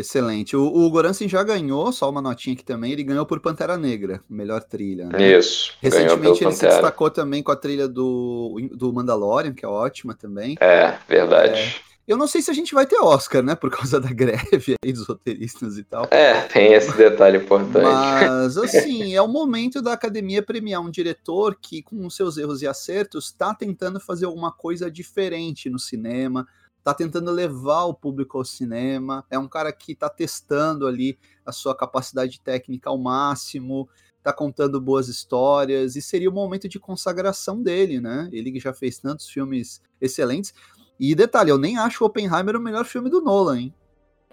[0.00, 0.56] Excelente.
[0.56, 4.20] O, o Goransen já ganhou, só uma notinha aqui também, ele ganhou por Pantera Negra,
[4.28, 5.06] melhor trilha.
[5.06, 5.38] Né?
[5.38, 5.72] Isso.
[5.80, 10.56] Recentemente ele se destacou também com a trilha do, do Mandalorian, que é ótima também.
[10.60, 11.60] É, verdade.
[11.60, 11.74] É,
[12.10, 13.54] eu não sei se a gente vai ter Oscar, né?
[13.54, 16.08] Por causa da greve aí dos roteiristas e tal.
[16.10, 17.84] É, tem esse detalhe importante.
[17.84, 22.66] Mas, assim, é o momento da academia premiar um diretor que, com seus erros e
[22.66, 26.48] acertos, está tentando fazer alguma coisa diferente no cinema,
[26.82, 31.52] tá tentando levar o público ao cinema, é um cara que tá testando ali a
[31.52, 33.88] sua capacidade técnica ao máximo,
[34.22, 38.28] tá contando boas histórias, e seria o momento de consagração dele, né?
[38.32, 40.52] Ele que já fez tantos filmes excelentes.
[40.98, 43.74] E detalhe, eu nem acho o Oppenheimer o melhor filme do Nolan, hein?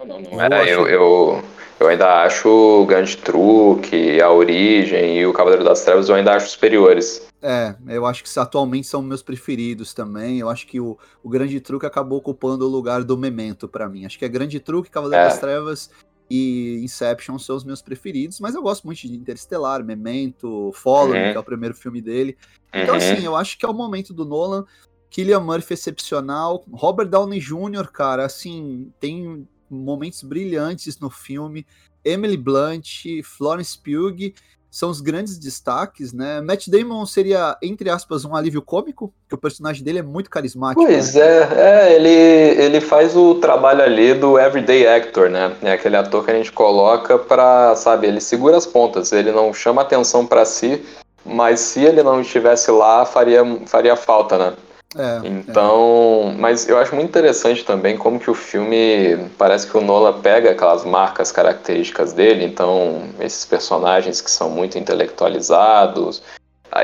[0.06, 1.44] Não, não, é, eu, eu,
[1.80, 6.36] eu, ainda acho o Grande Truque, A Origem e o Cavaleiro das Trevas eu ainda
[6.36, 7.28] acho superiores.
[7.42, 10.40] É, eu acho que atualmente são meus preferidos também.
[10.40, 14.06] Eu acho que o, o Grande Truque acabou ocupando o lugar do Memento para mim.
[14.06, 15.30] Acho que é Grande Truque, Cavaleiro é.
[15.30, 15.90] das Trevas
[16.30, 21.32] e Inception são os meus preferidos, mas eu gosto muito de Interestelar, Memento, Follow, uhum.
[21.32, 22.38] que é o primeiro filme dele.
[22.72, 22.98] Então, uhum.
[22.98, 24.66] assim, eu acho que é o momento do Nolan.
[25.10, 31.66] Killian Murphy excepcional, Robert Downey Jr., cara, assim, tem momentos brilhantes no filme.
[32.04, 32.88] Emily Blunt,
[33.24, 34.34] Florence Pugh
[34.70, 36.42] são os grandes destaques, né?
[36.42, 40.86] Matt Damon seria, entre aspas, um alívio cômico, que o personagem dele é muito carismático.
[40.86, 41.22] Pois né?
[41.22, 45.56] é, é ele, ele faz o trabalho ali do everyday actor, né?
[45.62, 49.54] É aquele ator que a gente coloca para, sabe, ele segura as pontas, ele não
[49.54, 50.84] chama atenção para si,
[51.26, 54.54] mas se ele não estivesse lá, faria, faria falta, né?
[54.96, 56.38] É, então, é.
[56.38, 60.52] mas eu acho muito interessante também como que o filme parece que o Nola pega
[60.52, 66.24] aquelas marcas características dele, então esses personagens que são muito intelectualizados,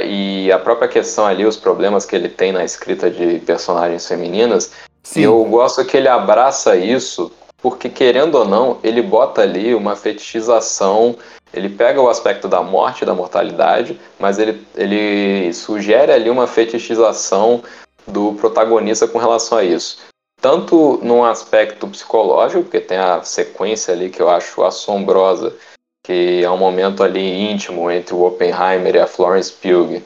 [0.03, 4.71] e a própria questão ali, os problemas que ele tem na escrita de personagens femininas,
[5.03, 5.21] Sim.
[5.21, 11.15] eu gosto que ele abraça isso, porque querendo ou não, ele bota ali uma fetichização
[11.53, 17.61] ele pega o aspecto da morte, da mortalidade, mas ele, ele sugere ali uma fetichização
[18.07, 19.97] do protagonista com relação a isso.
[20.41, 25.55] Tanto num aspecto psicológico, porque tem a sequência ali que eu acho assombrosa,
[26.03, 30.01] que é um momento ali íntimo entre o Oppenheimer e a Florence Pugh,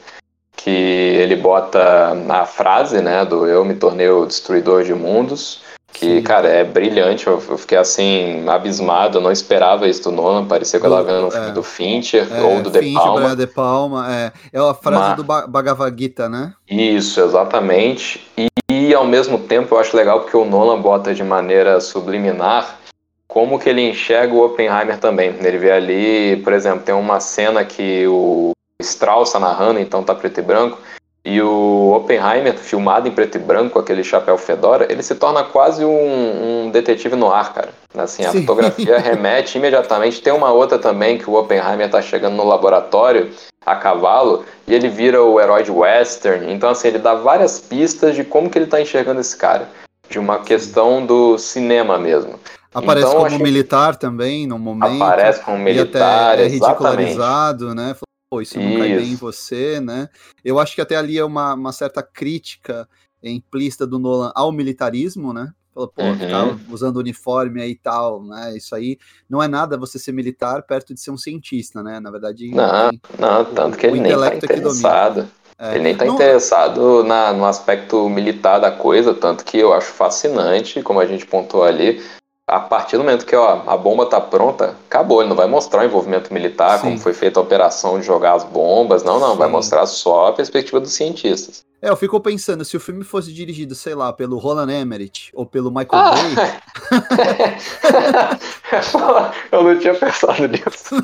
[0.56, 5.60] que ele bota a frase, né, do eu me tornei o destruidor de mundos,
[5.92, 6.22] que, Sim.
[6.22, 7.26] cara, é brilhante.
[7.26, 9.18] Eu, fiquei assim, abismado.
[9.18, 10.46] Eu não esperava isso do Nolan.
[10.46, 11.52] Parecia que eu tava vendo um filme é.
[11.52, 13.36] do Fincher é, ou do Fincher, De Palma.
[13.36, 14.32] De Palma, é.
[14.52, 15.16] É a frase Mas...
[15.16, 16.52] do Bhagavad Gita, né?
[16.68, 18.26] Isso, exatamente.
[18.36, 22.78] E, e, ao mesmo tempo eu acho legal porque o Nolan bota de maneira subliminar
[23.26, 25.34] como que ele enxerga o Oppenheimer também.
[25.40, 30.14] Ele vê ali, por exemplo, tem uma cena que o Strauss tá narrando, então tá
[30.14, 30.78] preto e branco
[31.24, 35.84] e o Oppenheimer, filmado em preto e branco, aquele chapéu fedora, ele se torna quase
[35.84, 37.68] um, um detetive no ar, cara.
[37.96, 38.40] Assim, a Sim.
[38.40, 40.22] fotografia remete imediatamente.
[40.22, 43.30] Tem uma outra também que o Oppenheimer tá chegando no laboratório
[43.66, 46.50] a cavalo e ele vira o herói de western.
[46.50, 49.68] Então, assim, ele dá várias pistas de como que ele tá enxergando esse cara.
[50.08, 52.40] De uma questão do cinema mesmo.
[52.72, 55.02] Aparece então, como militar também, no momento.
[55.02, 57.94] Aparece como militar, e até é ridicularizado, né?
[58.28, 58.78] Pô, isso não isso.
[58.78, 60.08] cai bem em você, né?
[60.44, 62.88] Eu acho que até ali é uma, uma certa crítica
[63.22, 65.52] implícita do Nolan ao militarismo, né?
[65.74, 66.18] Falou, pô, uhum.
[66.18, 68.56] tá usando uniforme aí e tal, né?
[68.56, 72.00] Isso aí não é nada você ser militar perto de ser um cientista, né?
[72.00, 72.50] Na verdade.
[72.50, 75.28] Não, tem, não, tanto o, que ele nem tá interessado.
[75.58, 75.74] É.
[75.74, 76.14] Ele nem tá não...
[76.14, 81.26] interessado na, no aspecto militar da coisa, tanto que eu acho fascinante, como a gente
[81.26, 82.00] pontuou ali,
[82.48, 85.20] a partir do momento que ó, a bomba tá pronta, acabou.
[85.20, 86.84] Ele não vai mostrar o envolvimento militar, Sim.
[86.84, 89.04] como foi feita a operação de jogar as bombas.
[89.04, 89.32] Não, não.
[89.32, 89.38] Sim.
[89.38, 91.62] Vai mostrar só a perspectiva dos cientistas.
[91.80, 95.46] É, eu fico pensando, se o filme fosse dirigido, sei lá, pelo Roland Emmerich ou
[95.46, 96.10] pelo Michael ah.
[96.10, 96.60] Bay.
[99.52, 100.96] eu não tinha pensado nisso.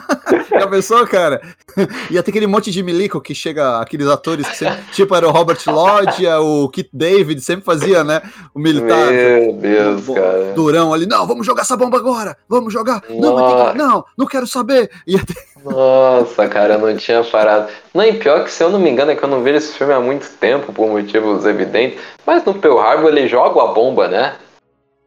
[0.51, 1.41] Já pensou, cara?
[2.11, 5.31] Ia ter aquele monte de milico que chega, aqueles atores que sempre, tipo, era o
[5.31, 8.23] Robert Lodge, o Kit David, sempre fazia, né?
[8.55, 9.11] O militar.
[9.11, 10.53] Meu Deus, o, cara.
[10.55, 13.03] Durão ali, não, vamos jogar essa bomba agora, vamos jogar.
[13.09, 14.91] Não, que, não, não quero saber.
[15.07, 15.65] Ter...
[15.65, 17.69] Nossa, cara, eu não tinha parado.
[17.93, 19.73] Não, e pior que, se eu não me engano, é que eu não vejo esse
[19.73, 21.99] filme há muito tempo, por motivos evidentes.
[22.27, 24.35] Mas no Pearl Harbor ele joga a bomba, né?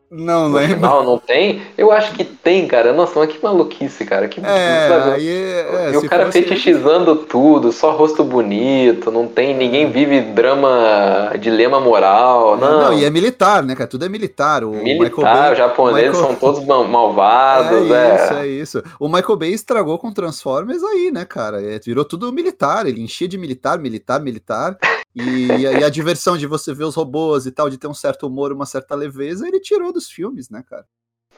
[0.10, 0.80] Não lembro.
[0.80, 1.62] Não, não tem?
[1.78, 2.93] Eu acho que tem, cara.
[2.93, 4.28] Nossa, mas que maluquice, cara.
[4.30, 6.41] Que é, aí, é, e o cara fosse...
[6.41, 12.84] fetichizando tudo, só rosto bonito, não tem, ninguém vive drama, dilema moral, não.
[12.84, 13.89] Não, e é militar, né, cara?
[13.89, 14.63] Tudo é militar.
[14.63, 16.26] O militar, os japoneses Michael...
[16.26, 18.15] são todos malvados, é.
[18.15, 18.39] Isso, é.
[18.39, 18.84] é isso.
[18.98, 21.62] O Michael Bay estragou com Transformers aí, né, cara?
[21.62, 24.78] É, virou tudo militar, ele enchia de militar, militar, militar.
[25.17, 28.27] E, e, a diversão de você ver os robôs e tal, de ter um certo
[28.27, 30.86] humor, uma certa leveza, ele tirou dos filmes, né, cara?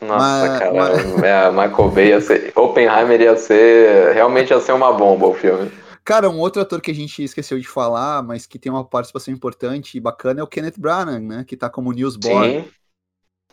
[0.02, 1.24] Nossa, mas, cara, mas...
[1.24, 2.52] É, Michael Bay ia ser.
[2.56, 4.14] Oppenheimer ia ser.
[4.14, 5.72] Realmente ia ser uma bomba o filme.
[6.04, 9.34] Cara, um outro ator que a gente esqueceu de falar, mas que tem uma participação
[9.34, 11.46] importante e bacana é o Kenneth Branagh, né?
[11.48, 12.62] Que tá como Newsboy.
[12.64, 12.66] Sim.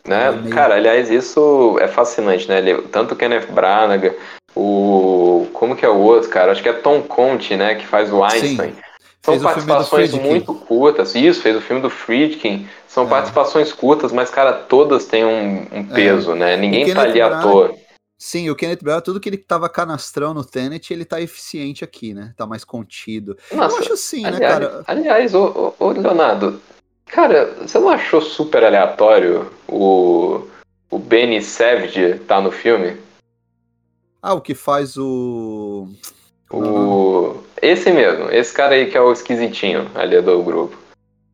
[0.07, 0.31] Né?
[0.31, 0.55] Meio...
[0.55, 2.59] Cara, aliás, isso é fascinante, né?
[2.59, 4.15] Ele, tanto o Kenneth Branagh,
[4.55, 5.47] o.
[5.53, 6.51] Como que é o outro, cara?
[6.51, 7.75] Acho que é Tom Conte, né?
[7.75, 8.73] Que faz o Einstein.
[8.73, 8.86] Sim.
[9.27, 11.13] São participações muito curtas.
[11.13, 12.65] Isso, fez o filme do Friedkin.
[12.87, 13.09] São é.
[13.09, 15.93] participações curtas, mas, cara, todas têm um, um é.
[15.93, 16.35] peso, é.
[16.35, 16.57] né?
[16.57, 17.75] Ninguém tá ali à toa.
[18.17, 22.13] Sim, o Kenneth Branagh, tudo que ele tava canastrão no Tenet, ele tá eficiente aqui,
[22.13, 22.33] né?
[22.35, 23.37] Tá mais contido.
[23.51, 24.83] Nossa, Eu acho assim, né, aliás, né, cara?
[24.87, 26.59] Aliás, ô, ô, Leonardo,
[27.05, 30.47] cara, você não achou super aleatório o,
[30.89, 32.97] o Benny Savage tá no filme?
[34.21, 35.87] Ah, o que faz o.
[36.49, 37.35] O.
[37.61, 40.77] Esse mesmo, esse cara aí que é o esquisitinho ali do grupo.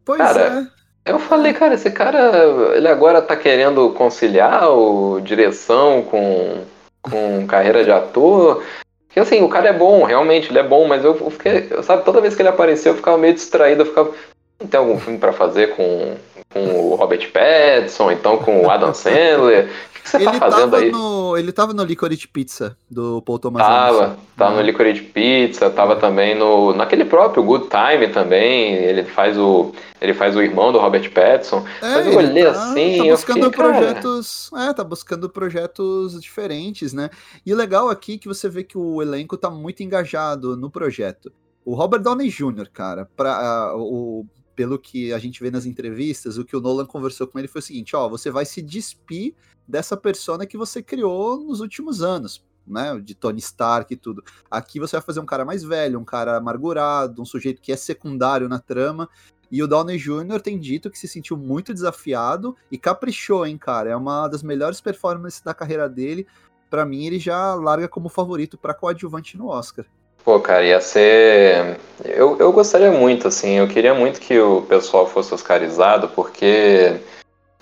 [0.06, 0.70] Pois cara,
[1.06, 1.12] é.
[1.12, 2.32] Eu falei, cara, esse cara,
[2.76, 6.64] ele agora tá querendo conciliar o direção com,
[7.02, 8.64] com carreira de ator.
[9.08, 12.22] Porque assim, o cara é bom, realmente, ele é bom, mas eu, fiquei, sabe, toda
[12.22, 14.12] vez que ele apareceu eu ficava meio distraído, eu ficava,
[14.60, 16.16] não tem algum filme para fazer com,
[16.54, 19.70] com o Robert Pattinson, então com o Adam Sandler?
[20.04, 20.92] que você tá ele tá fazendo aí?
[20.92, 24.22] No, ele tava no Licorice Pizza, do Paul Thomas Tava, Anderson.
[24.36, 26.74] tava no Licorice Pizza, tava também no...
[26.74, 29.72] Naquele próprio Good Time também, ele faz o...
[30.02, 31.66] Ele faz o irmão do Robert Pattinson.
[31.82, 32.98] É, Mas eu olhei tá, assim.
[32.98, 34.50] Tá buscando fiquei, projetos.
[34.54, 34.70] Cara...
[34.70, 37.10] É, tá buscando projetos diferentes, né?
[37.46, 40.70] E o legal aqui é que você vê que o elenco tá muito engajado no
[40.70, 41.32] projeto.
[41.64, 46.38] O Robert Downey Jr., cara, pra, uh, o, pelo que a gente vê nas entrevistas,
[46.38, 49.34] o que o Nolan conversou com ele foi o seguinte: ó, você vai se despir
[49.68, 53.00] dessa persona que você criou nos últimos anos, né?
[53.00, 54.24] De Tony Stark e tudo.
[54.50, 57.76] Aqui você vai fazer um cara mais velho, um cara amargurado, um sujeito que é
[57.76, 59.10] secundário na trama.
[59.52, 60.42] E o Downey Jr.
[60.42, 63.90] tem dito que se sentiu muito desafiado e caprichou, hein, cara?
[63.90, 66.26] É uma das melhores performances da carreira dele.
[66.72, 69.86] Para mim, ele já larga como favorito para coadjuvante no Oscar.
[70.24, 71.78] Pô, cara, ia ser.
[72.06, 76.96] Eu, eu gostaria muito, assim, eu queria muito que o pessoal fosse oscarizado, porque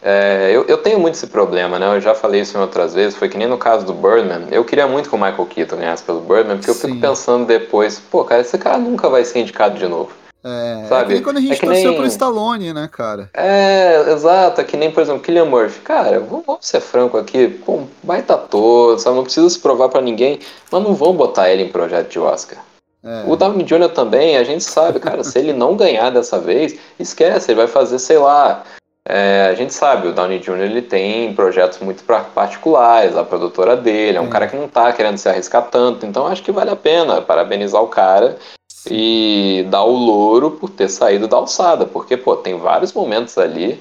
[0.01, 1.87] é, eu, eu tenho muito esse problema, né?
[1.95, 4.47] Eu já falei isso em outras vezes, foi que nem no caso do Birdman.
[4.51, 6.87] Eu queria muito que o Michael Keaton ganhasse pelo Birdman, porque Sim.
[6.87, 10.11] eu fico pensando depois, pô, cara, esse cara nunca vai ser indicado de novo.
[10.43, 11.17] É, sabe?
[11.17, 11.97] é quando a gente é torceu nem...
[11.97, 13.29] pro Stallone, né, cara?
[13.33, 14.59] É, exato.
[14.59, 15.81] É que nem, por exemplo, Killian Murphy.
[15.81, 17.47] Cara, vamos, ser franco aqui.
[17.47, 19.15] Pô, baita todo, sabe?
[19.15, 20.39] Não precisa se provar para ninguém,
[20.71, 22.59] mas não vão botar ele em projeto de Oscar.
[23.03, 23.23] É.
[23.27, 23.89] O Downey Jr.
[23.89, 27.97] também, a gente sabe, cara, se ele não ganhar dessa vez, esquece, ele vai fazer,
[27.97, 28.63] sei lá,
[29.07, 30.59] é, a gente sabe, o Downey Jr.
[30.59, 34.29] ele tem projetos muito particulares, a produtora dele, é um é.
[34.29, 37.81] cara que não está querendo se arriscar tanto, então acho que vale a pena parabenizar
[37.81, 38.37] o cara
[38.89, 43.79] e dar o louro por ter saído da alçada, porque pô, tem vários momentos ali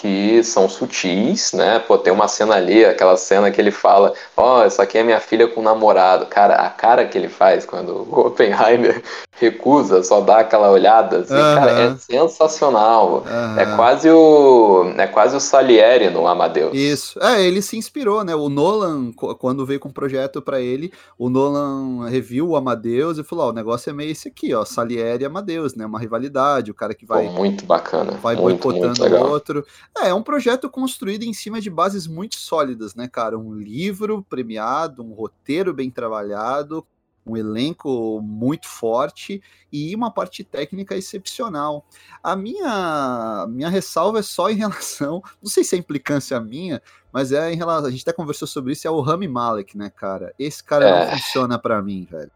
[0.00, 1.78] que são sutis, né?
[1.78, 5.02] Pô, tem uma cena ali, aquela cena que ele fala, ó, oh, essa aqui é
[5.02, 6.24] minha filha com um namorado.
[6.24, 11.34] Cara, a cara que ele faz quando o Oppenheimer recusa, só dá aquela olhada, assim,
[11.34, 11.54] uhum.
[11.54, 13.24] cara, é sensacional.
[13.26, 13.58] Uhum.
[13.58, 16.74] É quase o é quase o Salieri no Amadeus.
[16.74, 17.22] Isso.
[17.22, 18.34] É, ele se inspirou, né?
[18.34, 23.24] O Nolan, quando veio com um projeto para ele, o Nolan reviu o Amadeus e
[23.24, 25.84] falou, ó, oh, o negócio é meio esse aqui, ó, Salieri e Amadeus, né?
[25.84, 28.12] Uma rivalidade, o cara que vai Pô, muito bacana.
[28.12, 29.64] Vai muito, boicotando o outro.
[29.98, 33.38] É, é um projeto construído em cima de bases muito sólidas, né, cara?
[33.38, 36.86] Um livro premiado, um roteiro bem trabalhado,
[37.26, 41.84] um elenco muito forte e uma parte técnica excepcional.
[42.22, 46.80] A minha, minha ressalva é só em relação, não sei se é implicância minha,
[47.12, 49.90] mas é em relação, a gente até conversou sobre isso, é o Rami Malek, né,
[49.90, 50.32] cara?
[50.38, 51.04] Esse cara é.
[51.04, 52.30] não funciona para mim, velho.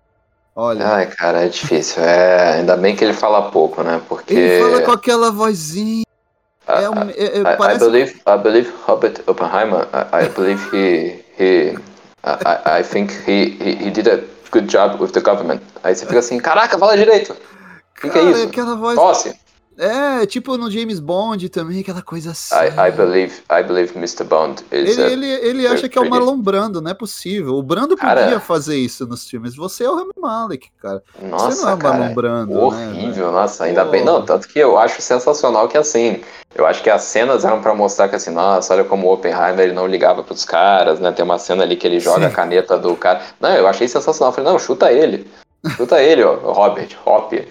[0.56, 0.86] Olha.
[0.86, 2.00] Ai, cara, é difícil.
[2.02, 4.00] É, ainda bem que ele fala pouco, né?
[4.08, 4.34] Porque.
[4.34, 6.04] Ele fala com aquela vozinha.
[6.66, 7.84] É um, é, é, parece...
[7.84, 9.86] I, believe, I believe Robert Oppenheimer.
[9.92, 11.76] I, I believe he, he
[12.24, 15.60] I, I think he, he, he did a good job with the government.
[15.82, 17.32] Aí você fica assim, caraca, fala direito.
[17.32, 18.46] O que, que, é isso?
[18.48, 18.96] Aquela voz.
[18.96, 19.43] Tosse.
[19.76, 22.54] É, tipo no James Bond também, aquela coisa assim.
[22.54, 24.24] I, I believe, I believe Mr.
[24.24, 27.54] Bond is Ele, ele, ele acha que é o Marlon Brando, não é possível.
[27.54, 29.56] O Brando podia cara, fazer isso nos filmes.
[29.56, 31.02] Você é o Rami Malek, cara.
[31.22, 32.52] Nossa, Você não é o Marlon Brando.
[32.52, 33.90] Né, horrível, né, nossa, ainda Pô.
[33.90, 34.04] bem.
[34.04, 36.20] Não, tanto que eu acho sensacional que assim.
[36.54, 39.60] Eu acho que as cenas eram para mostrar que assim, nossa, olha como o Oppenheimer
[39.60, 41.10] ele não ligava pros caras, né?
[41.10, 42.26] Tem uma cena ali que ele joga Sim.
[42.26, 43.22] a caneta do cara.
[43.40, 44.30] Não, eu achei sensacional.
[44.30, 45.26] Eu falei, não, chuta ele.
[45.76, 47.48] Chuta ele, ó, Robert, Hopper.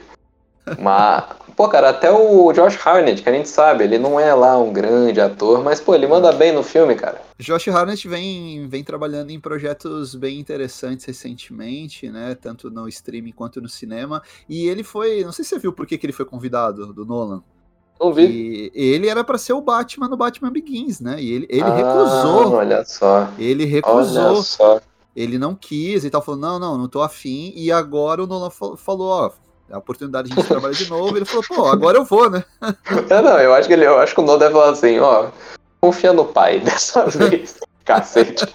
[0.80, 1.24] Mas,
[1.56, 4.72] pô, cara, até o Josh Harnett, que a gente sabe, ele não é lá um
[4.72, 7.22] grande ator, mas, pô, ele manda bem no filme, cara.
[7.40, 12.36] Josh Harnett vem, vem trabalhando em projetos bem interessantes recentemente, né?
[12.36, 14.22] Tanto no streaming quanto no cinema.
[14.48, 15.24] E ele foi.
[15.24, 17.44] Não sei se você viu por que, que ele foi convidado do Nolan.
[18.00, 18.72] Não vi.
[18.74, 21.22] E ele era para ser o Batman no Batman Begins, né?
[21.22, 22.54] E ele, ele ah, recusou.
[22.54, 23.30] Olha só.
[23.38, 24.24] Ele recusou.
[24.24, 24.82] Olha só.
[25.16, 27.54] Ele não quis e tal, falou: não, não, não tô afim.
[27.56, 29.32] E agora o Nolan falou: ó,
[29.72, 31.18] a oportunidade de a gente trabalhar de novo.
[31.18, 32.44] Ele falou, pô, agora eu vou, né?
[33.10, 35.30] É, não, eu acho que ele, eu acho que o Nolan deve falar assim, ó,
[35.82, 37.58] confia no pai dessa vez.
[37.86, 38.46] Cacete.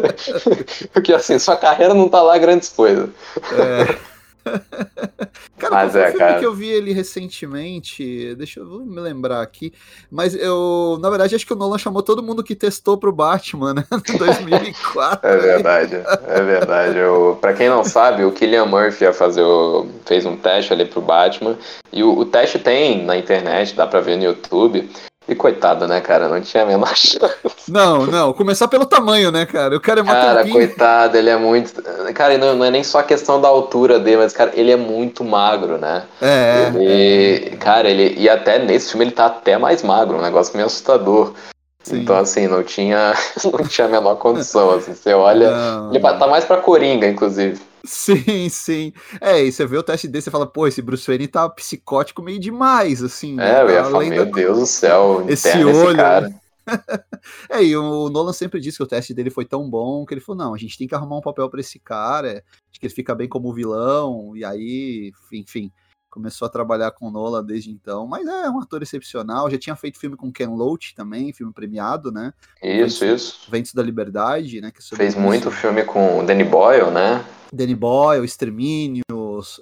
[0.92, 3.10] Porque assim, sua carreira não tá lá grandes coisas.
[3.52, 4.15] É.
[5.58, 6.38] cara, mas é, filme cara.
[6.38, 9.72] que eu vi ele recentemente, deixa eu me lembrar aqui,
[10.10, 13.74] mas eu, na verdade, acho que o Nolan chamou todo mundo que testou pro Batman,
[13.74, 15.28] né, em 2004.
[15.28, 15.94] é verdade,
[16.26, 16.98] é verdade.
[16.98, 20.84] Eu, pra quem não sabe, o Killian Murphy ia fazer o, fez um teste ali
[20.84, 21.56] pro Batman,
[21.92, 24.88] e o, o teste tem na internet, dá pra ver no YouTube,
[25.28, 26.28] e coitado, né, cara?
[26.28, 27.34] Não tinha a menor chance.
[27.68, 28.32] Não, não.
[28.32, 29.76] Começar pelo tamanho, né, cara?
[29.76, 30.14] O cara é muito.
[30.14, 31.82] Cara, coitado, ele é muito.
[32.14, 34.76] Cara, não, não é nem só a questão da altura dele, mas, cara, ele é
[34.76, 36.04] muito magro, né?
[36.20, 36.70] É.
[36.74, 37.50] Ele...
[37.52, 37.56] É.
[37.56, 38.14] Cara, ele.
[38.16, 41.32] E até nesse filme ele tá até mais magro, um negócio meio assustador.
[41.82, 42.00] Sim.
[42.00, 44.70] Então, assim, não tinha, não tinha a menor condição.
[44.70, 45.50] Assim, você olha.
[45.50, 47.60] Não, ele tá mais pra Coringa, inclusive.
[47.86, 48.92] Sim, sim.
[49.20, 52.22] É, e você vê o teste dele, você fala, pô, esse Bruce Wayne tá psicótico
[52.22, 53.34] meio demais, assim.
[53.34, 53.58] Né?
[53.58, 54.30] É, eu ia falar, meu da...
[54.30, 55.70] Deus do céu, esse olho.
[55.70, 56.34] Esse cara.
[57.48, 60.20] é, e o Nolan sempre disse que o teste dele foi tão bom que ele
[60.20, 62.94] falou: não, a gente tem que arrumar um papel para esse cara, acho que ele
[62.94, 65.70] fica bem como vilão, e aí, enfim,
[66.16, 68.06] começou a trabalhar com o Nolan desde então.
[68.06, 72.10] Mas é um ator excepcional, já tinha feito filme com Ken Loach também, filme premiado,
[72.10, 72.32] né?
[72.62, 73.50] Isso, Ventos, isso.
[73.50, 74.72] Ventos da Liberdade, né?
[74.94, 77.22] Fez muito filme com Danny Boyle, né?
[77.52, 79.02] Danny Boyle, Extermínio,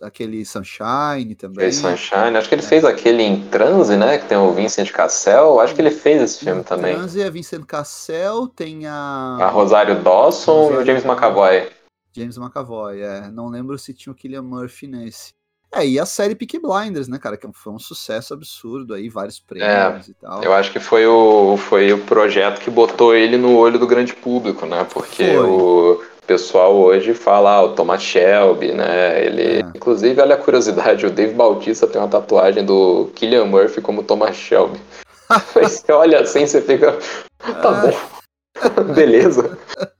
[0.00, 1.64] aquele Sunshine também.
[1.64, 2.66] Fez Sunshine, acho que ele é.
[2.66, 4.18] fez aquele em Transe, né?
[4.18, 6.94] Que tem o Vincent Cassel, acho que ele fez esse filme em também.
[6.94, 9.38] Transe é Vincent Cassel, tem a.
[9.40, 11.68] A Rosário Dawson e o James McAvoy.
[12.12, 13.28] James McAvoy, é.
[13.28, 15.34] Não lembro se tinha o Killian Murphy nesse.
[15.74, 19.40] É, e a série Peaky Blinders, né, cara, que foi um sucesso absurdo aí, vários
[19.40, 20.42] prêmios é, e tal.
[20.42, 24.14] Eu acho que foi o, foi o projeto que botou ele no olho do grande
[24.14, 25.36] público, né, porque foi.
[25.36, 29.24] o pessoal hoje fala ah, o Thomas Shelby, né?
[29.24, 29.60] Ele, é.
[29.60, 34.36] inclusive, olha a curiosidade, o Dave Bautista tem uma tatuagem do Killian Murphy como Thomas
[34.36, 34.80] Shelby.
[35.54, 36.98] você olha assim, você fica,
[37.38, 39.58] tá bom, beleza.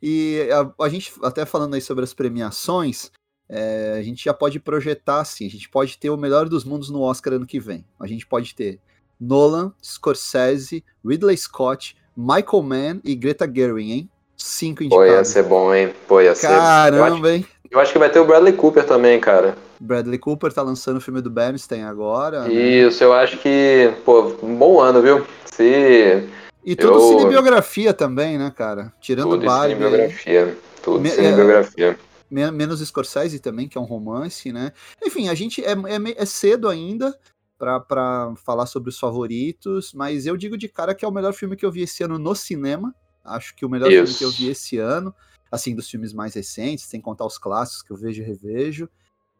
[0.00, 3.10] E a, a, gente, até falando aí sobre as premiações,
[3.48, 6.90] é, a gente já pode projetar assim, a gente pode ter o melhor dos mundos
[6.90, 7.84] no Oscar ano que vem.
[8.00, 8.80] A gente pode ter
[9.20, 14.10] Nolan, Scorsese, Ridley Scott, Michael Mann e Greta Gerwig, hein?
[14.36, 15.08] Cinco indicados.
[15.08, 15.94] Pô, ia ser bom, hein?
[16.08, 16.48] Pô, ia ser.
[16.48, 17.46] Caramba, hein?
[17.70, 19.56] Eu acho que vai ter o Bradley Cooper também, cara.
[19.80, 22.42] Bradley Cooper tá lançando o filme do Bernstein agora.
[22.42, 22.52] Né?
[22.52, 23.06] Isso, né?
[23.06, 25.26] eu acho que, pô, um bom ano, viu?
[25.44, 26.28] Se.
[26.64, 27.18] E tudo eu...
[27.18, 28.92] cinebiografia também, né, cara?
[29.00, 29.74] Tirando tudo Barbie.
[29.74, 30.56] Cinebiografia.
[30.82, 31.10] Tudo Me...
[31.10, 31.90] cinebiografia.
[31.90, 31.96] É,
[32.34, 34.72] menos Scorsese também, que é um romance, né?
[35.04, 37.16] Enfim, a gente é, é, é cedo ainda
[37.56, 41.56] para falar sobre os favoritos, mas eu digo de cara que é o melhor filme
[41.56, 42.94] que eu vi esse ano no cinema.
[43.24, 44.04] Acho que o melhor Isso.
[44.04, 45.14] filme que eu vi esse ano,
[45.50, 48.88] assim, dos filmes mais recentes, sem contar os clássicos que eu vejo e revejo.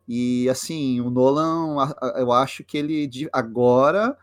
[0.06, 1.76] E assim, o Nolan,
[2.16, 4.16] eu acho que ele agora,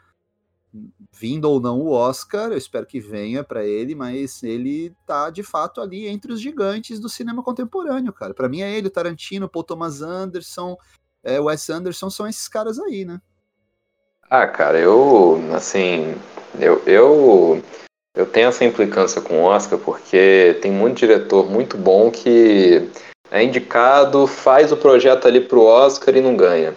[1.11, 5.43] vindo ou não o Oscar, eu espero que venha para ele, mas ele tá de
[5.43, 8.34] fato ali entre os gigantes do cinema contemporâneo, cara.
[8.34, 10.78] Para mim é ele, o Tarantino, Paul Thomas Anderson,
[11.24, 13.19] é, Wes Anderson são esses caras aí, né?
[14.30, 16.15] Ah, cara, eu, assim,
[16.57, 17.61] eu, eu
[18.15, 22.89] eu tenho essa implicância com o Oscar porque tem muito diretor muito bom que
[23.30, 26.76] é indicado, faz o projeto ali pro Oscar e não ganha.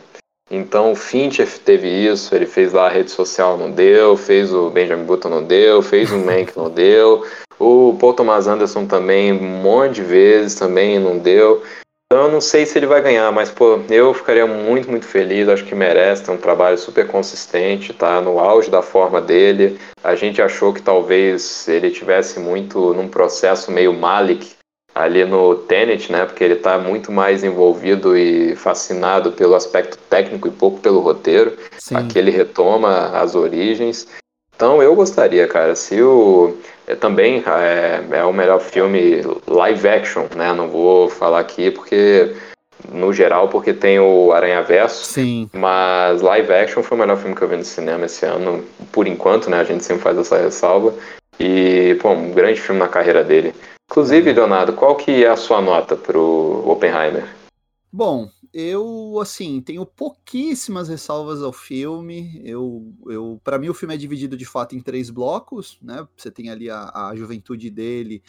[0.51, 4.70] Então o Fincher teve isso, ele fez lá a rede social, não deu, fez o
[4.70, 7.24] Benjamin Button, não deu, fez o Mank, não deu,
[7.59, 11.62] o Paul Thomas Anderson também, um monte de vezes também não deu.
[12.07, 15.49] Então eu não sei se ele vai ganhar, mas pô, eu ficaria muito, muito feliz,
[15.49, 19.80] acho que merece, tem um trabalho super consistente, tá no auge da forma dele.
[20.03, 24.53] A gente achou que talvez ele tivesse muito num processo meio Malik,
[24.95, 26.24] ali no Tenet, né?
[26.24, 31.57] Porque ele está muito mais envolvido e fascinado pelo aspecto técnico e pouco pelo roteiro.
[31.78, 31.97] Sim.
[31.97, 34.07] Aqui ele retoma as origens.
[34.55, 40.26] Então eu gostaria, cara, se o é, também é, é o melhor filme live action,
[40.36, 40.53] né?
[40.53, 42.32] Não vou falar aqui porque
[42.92, 45.05] no geral porque tem o Aranha Verso.
[45.05, 45.49] Sim.
[45.53, 49.07] Mas live action foi o melhor filme que eu vi no cinema esse ano, por
[49.07, 49.59] enquanto, né?
[49.59, 50.95] A gente sempre faz essa ressalva.
[51.40, 53.53] E, pô, um grande filme na carreira dele.
[53.91, 57.32] Inclusive, Leonardo, qual que é a sua nota pro Oppenheimer?
[57.93, 62.41] Bom, eu assim tenho pouquíssimas ressalvas ao filme.
[62.45, 66.07] Eu, eu para mim o filme é dividido de fato em três blocos, né?
[66.16, 68.22] Você tem ali a, a juventude dele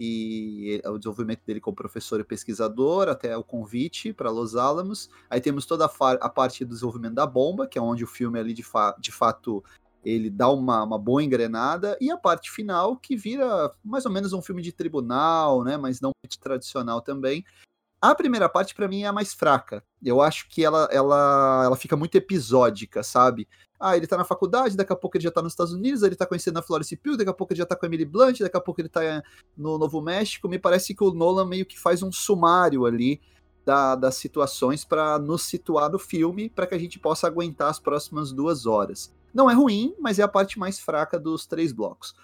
[0.00, 5.08] e o desenvolvimento dele como professor e pesquisador, até o convite para Los Alamos.
[5.30, 8.38] Aí temos toda a, a, parte do desenvolvimento da bomba, que é onde o filme
[8.40, 9.62] ali de, fa de fato
[10.04, 14.32] ele dá uma, uma boa engrenada, e a parte final que vira mais ou menos
[14.32, 17.44] um filme de tribunal, né, mas não muito tradicional também.
[18.00, 19.84] A primeira parte, para mim, é a mais fraca.
[20.02, 23.46] Eu acho que ela, ela, ela fica muito episódica, sabe?
[23.78, 26.16] Ah, ele tá na faculdade, daqui a pouco ele já tá nos Estados Unidos, ele
[26.16, 28.40] tá conhecendo a Florence Pugh, daqui a pouco ele já tá com a Emily Blunt,
[28.40, 29.22] daqui a pouco ele tá
[29.56, 30.48] no Novo México.
[30.48, 33.20] Me parece que o Nolan meio que faz um sumário ali
[33.64, 37.78] da, das situações para nos situar no filme, para que a gente possa aguentar as
[37.78, 39.14] próximas duas horas.
[39.32, 42.14] Não é ruim, mas é a parte mais fraca dos três blocos.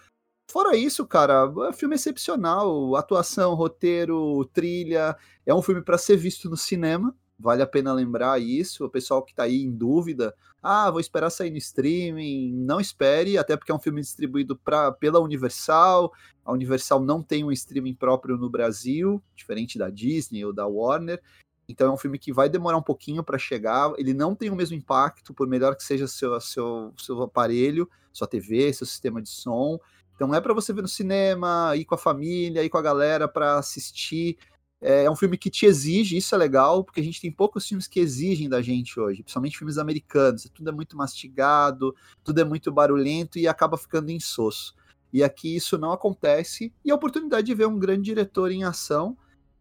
[0.50, 2.96] Fora isso, cara, é um filme excepcional.
[2.96, 5.16] Atuação, roteiro, trilha.
[5.44, 7.14] É um filme para ser visto no cinema.
[7.38, 8.84] Vale a pena lembrar isso.
[8.84, 12.52] O pessoal que está aí em dúvida, ah, vou esperar sair no streaming.
[12.52, 16.12] Não espere, até porque é um filme distribuído pra, pela Universal.
[16.44, 21.22] A Universal não tem um streaming próprio no Brasil, diferente da Disney ou da Warner.
[21.68, 23.92] Então é um filme que vai demorar um pouquinho para chegar.
[23.98, 28.26] Ele não tem o mesmo impacto, por melhor que seja seu, seu, seu aparelho, sua
[28.26, 29.78] TV, seu sistema de som.
[30.16, 33.28] Então é para você ver no cinema, ir com a família, ir com a galera
[33.28, 34.36] para assistir.
[34.80, 37.66] É, é um filme que te exige, isso é legal, porque a gente tem poucos
[37.66, 40.48] filmes que exigem da gente hoje, principalmente filmes americanos.
[40.54, 44.74] Tudo é muito mastigado, tudo é muito barulhento e acaba ficando insosso.
[45.12, 46.72] E aqui isso não acontece.
[46.84, 49.16] E a oportunidade de ver um grande diretor em ação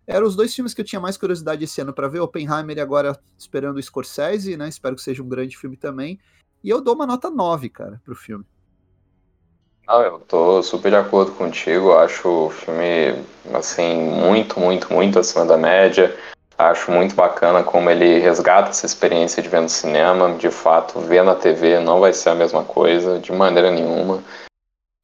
[0.05, 2.82] eram os dois filmes que eu tinha mais curiosidade esse ano para ver, Oppenheimer e
[2.82, 4.70] agora esperando o Scorsese, né?
[4.70, 6.20] Espero que seja um grande filme também.
[6.63, 8.45] E eu dou uma nota 9, cara, pro filme.
[9.89, 11.93] Ah, eu tô super de acordo contigo.
[11.93, 13.23] Acho o filme,
[13.53, 16.13] assim, muito, muito, muito acima da média.
[16.57, 20.33] Acho muito bacana como ele resgata essa experiência de ver no cinema.
[20.33, 24.21] De fato, ver na TV não vai ser a mesma coisa, de maneira nenhuma.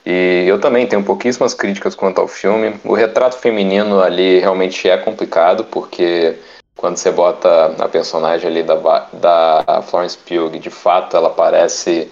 [0.05, 2.77] E eu também tenho pouquíssimas críticas quanto ao filme.
[2.84, 6.38] O retrato feminino ali realmente é complicado, porque
[6.75, 8.75] quando você bota a personagem ali da,
[9.13, 12.11] da Florence Pugh, de fato ela parece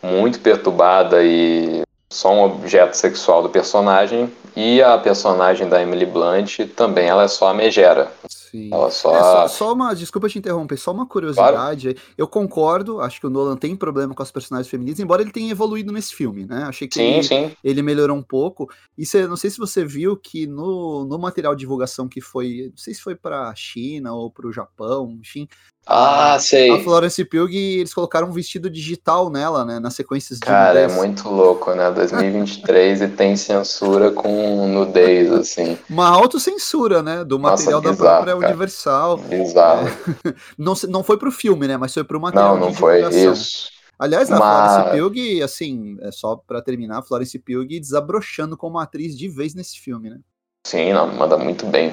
[0.00, 1.82] muito perturbada e
[2.12, 4.30] só um objeto sexual do personagem.
[4.54, 8.12] E a personagem da Emily Blunt também, ela é só a megera.
[8.28, 8.68] Sim.
[8.70, 9.16] Ela só...
[9.16, 11.94] É, só, só uma, desculpa te interromper, só uma curiosidade.
[11.94, 12.08] Claro.
[12.18, 15.50] Eu concordo, acho que o Nolan tem problema com as personagens femininas, embora ele tenha
[15.50, 16.64] evoluído nesse filme, né?
[16.64, 17.50] Achei que sim, ele, sim.
[17.64, 18.68] ele melhorou um pouco.
[18.96, 22.68] E você, não sei se você viu que no, no material de divulgação que foi,
[22.68, 25.48] não sei se foi para China ou para o Japão, enfim,
[25.84, 26.70] ah, sei.
[26.70, 29.80] A Florence Pugh, eles colocaram um vestido digital nela, né?
[29.80, 30.92] Nas sequências de Cara, nudez.
[30.92, 31.90] é muito louco, né?
[31.90, 35.76] 2023 e tem censura com nudez, assim.
[35.90, 37.24] Uma autocensura, né?
[37.24, 38.48] Do material Nossa, bizarro, da própria cara.
[38.48, 39.18] Universal.
[39.18, 39.88] Bizarro.
[39.88, 40.34] É.
[40.56, 41.76] Não, não foi pro filme, né?
[41.76, 43.68] Mas foi pro material Não, não foi isso.
[43.98, 44.84] Aliás, a Mas...
[44.84, 49.54] Florence Pugh, assim, é só para terminar, a Florence Pugh desabrochando como atriz de vez
[49.54, 50.18] nesse filme, né?
[50.66, 51.92] Sim, não, manda muito bem.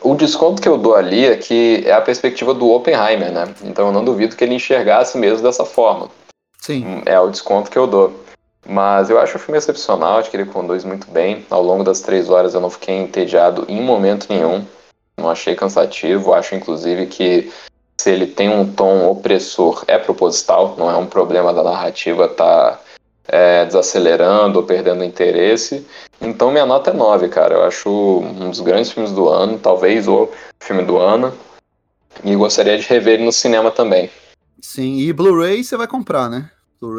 [0.00, 3.52] O desconto que eu dou ali é que é a perspectiva do Oppenheimer, né?
[3.64, 6.08] Então eu não duvido que ele enxergasse mesmo dessa forma.
[6.60, 7.02] Sim.
[7.06, 8.24] É o desconto que eu dou.
[8.68, 11.46] Mas eu acho o filme excepcional, acho que ele conduz muito bem.
[11.48, 14.64] Ao longo das três horas eu não fiquei entediado em momento nenhum.
[15.16, 16.34] Não achei cansativo.
[16.34, 17.52] Acho, inclusive, que
[17.96, 20.74] se ele tem um tom opressor, é proposital.
[20.76, 22.78] Não é um problema da narrativa tá
[23.28, 25.86] é, desacelerando ou perdendo interesse.
[26.20, 27.54] Então minha nota é 9, cara.
[27.54, 30.28] Eu acho um dos grandes filmes do ano, talvez o
[30.60, 31.32] filme do ano.
[32.24, 34.10] E gostaria de rever ele no cinema também.
[34.60, 36.50] Sim, e Blu-ray você vai comprar, né?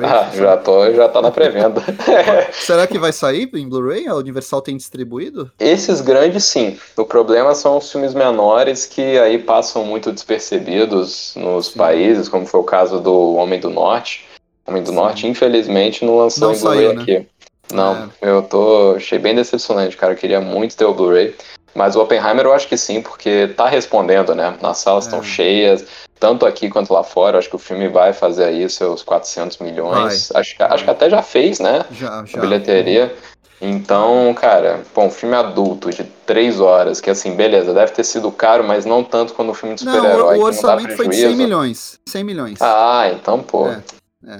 [0.03, 1.83] Ah, já tô, já tá na pré-venda.
[2.51, 4.07] Será que vai sair em Blu-ray?
[4.07, 5.51] A Universal tem distribuído?
[5.59, 6.79] Esses grandes, sim.
[6.97, 11.77] O problema são os filmes menores que aí passam muito despercebidos nos sim.
[11.77, 14.26] países, como foi o caso do Homem do Norte.
[14.67, 14.95] Homem do sim.
[14.95, 17.01] Norte, infelizmente, não lançou não em Blu-ray né?
[17.01, 17.27] aqui.
[17.73, 18.29] Não, é.
[18.29, 18.95] eu tô.
[18.95, 20.13] Achei bem decepcionante, cara.
[20.13, 21.33] Eu queria muito ter o Blu-ray.
[21.73, 24.57] Mas o Oppenheimer eu acho que sim, porque tá respondendo, né?
[24.63, 25.23] As salas estão é.
[25.23, 25.85] cheias,
[26.19, 27.37] tanto aqui quanto lá fora.
[27.37, 30.31] Acho que o filme vai fazer aí seus 400 milhões.
[30.33, 31.85] Acho, que, acho que até já fez, né?
[31.91, 32.39] Já, já.
[32.39, 33.15] A bilheteria.
[33.59, 38.31] Então, cara, bom, um filme adulto de três horas, que assim, beleza, deve ter sido
[38.31, 40.37] caro, mas não tanto quando o filme de super-herói.
[40.37, 41.99] O orçamento foi de 100 milhões.
[42.07, 42.61] 100 milhões.
[42.61, 43.67] Ah, então, pô.
[43.67, 43.81] É,
[44.27, 44.39] é.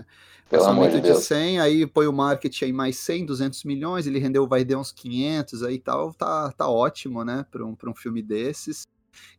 [0.50, 1.20] Pelo amor de, Deus.
[1.20, 4.78] de 100, aí põe o marketing aí mais 100, 200 milhões, ele rendeu, vai dar
[4.78, 8.88] uns 500 aí e tal, tá, tá ótimo, né, para um, um filme desses.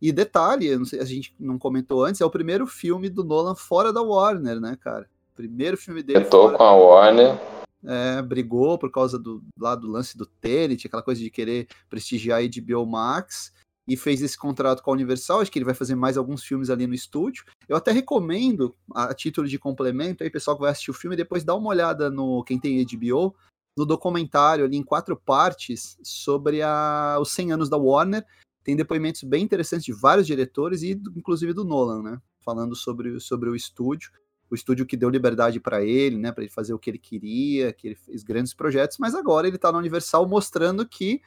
[0.02, 3.92] E detalhe, sei, a gente não comentou antes, é o primeiro filme do Nolan fora
[3.92, 5.08] da Warner, né, cara?
[5.34, 6.18] Primeiro filme dele.
[6.18, 7.38] Eu tô com a Warner.
[7.84, 12.40] É, brigou por causa do, lá do lance do Tenet, aquela coisa de querer prestigiar
[12.40, 13.52] a HBO Max
[13.88, 15.40] e fez esse contrato com a Universal.
[15.40, 17.44] Acho que ele vai fazer mais alguns filmes ali no estúdio.
[17.66, 21.42] Eu até recomendo, a título de complemento, aí pessoal que vai assistir o filme, depois
[21.42, 23.34] dá uma olhada no quem tem HBO,
[23.74, 28.24] no documentário ali em quatro partes sobre a, os 100 anos da Warner.
[28.62, 32.20] Tem depoimentos bem interessantes de vários diretores e inclusive do Nolan, né?
[32.44, 34.10] Falando sobre, sobre o estúdio
[34.50, 37.70] o estúdio que deu liberdade para ele, né, para ele fazer o que ele queria,
[37.70, 41.20] que ele fez grandes projetos, mas agora ele está na Universal mostrando que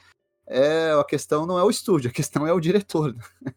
[0.48, 3.14] é, a questão não é o estúdio, a questão é o diretor.
[3.14, 3.52] Né?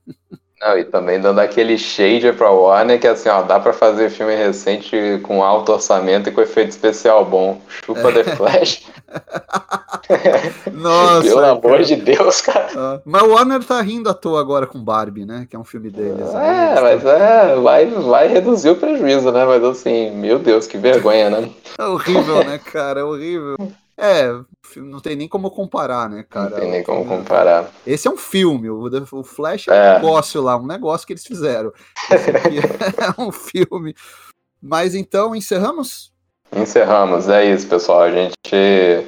[0.62, 4.36] Não, e também dando aquele shade pra Warner, que assim, ó, dá pra fazer filme
[4.36, 7.62] recente com alto orçamento e com efeito especial bom.
[7.68, 8.88] Chupa The Flash.
[10.72, 11.28] Nossa.
[11.28, 11.52] Pelo cara.
[11.52, 12.70] amor de Deus, cara.
[12.74, 15.46] Uh, mas o Warner tá rindo à toa agora com Barbie, né?
[15.50, 16.34] Que é um filme deles.
[16.34, 19.46] É, mas é, vai, vai reduzir o prejuízo, né?
[19.46, 21.50] Mas assim, meu Deus, que vergonha, né?
[21.78, 23.02] É horrível, né, cara?
[23.02, 23.58] É horrível.
[23.98, 24.30] É,
[24.76, 26.50] não tem nem como comparar, né, cara?
[26.50, 27.72] Não tem nem como comparar.
[27.88, 31.14] Esse é um filme, o, o Flash é, é um negócio lá, um negócio que
[31.14, 31.72] eles fizeram.
[32.12, 33.96] é um filme.
[34.62, 36.12] Mas então, encerramos?
[36.54, 38.02] Encerramos, é isso, pessoal.
[38.02, 39.06] A gente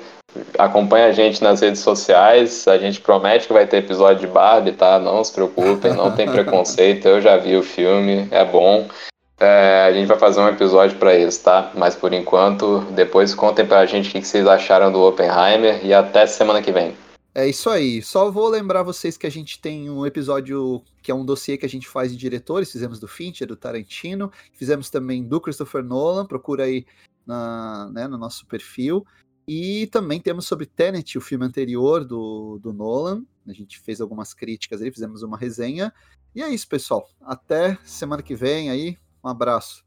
[0.57, 2.67] acompanha a gente nas redes sociais.
[2.67, 4.99] A gente promete que vai ter episódio de Barbie, tá?
[4.99, 7.07] Não se preocupem, não tem preconceito.
[7.07, 8.87] Eu já vi o filme, é bom.
[9.39, 11.71] É, a gente vai fazer um episódio para isso, tá?
[11.75, 16.25] Mas por enquanto, depois contem pra gente o que vocês acharam do Oppenheimer e até
[16.25, 16.95] semana que vem.
[17.35, 18.01] É isso aí.
[18.01, 21.67] Só vou lembrar vocês que a gente tem um episódio que é um dossiê que
[21.67, 22.71] a gente faz de diretores.
[22.71, 26.25] Fizemos do Fincher, do Tarantino, fizemos também do Christopher Nolan.
[26.25, 26.83] Procura aí
[27.23, 29.05] na, né, no nosso perfil.
[29.47, 33.23] E também temos sobre Tenet, o filme anterior do, do Nolan.
[33.47, 35.93] A gente fez algumas críticas aí, fizemos uma resenha.
[36.33, 37.07] E é isso, pessoal.
[37.21, 38.97] Até semana que vem aí.
[39.27, 39.86] Um abraço.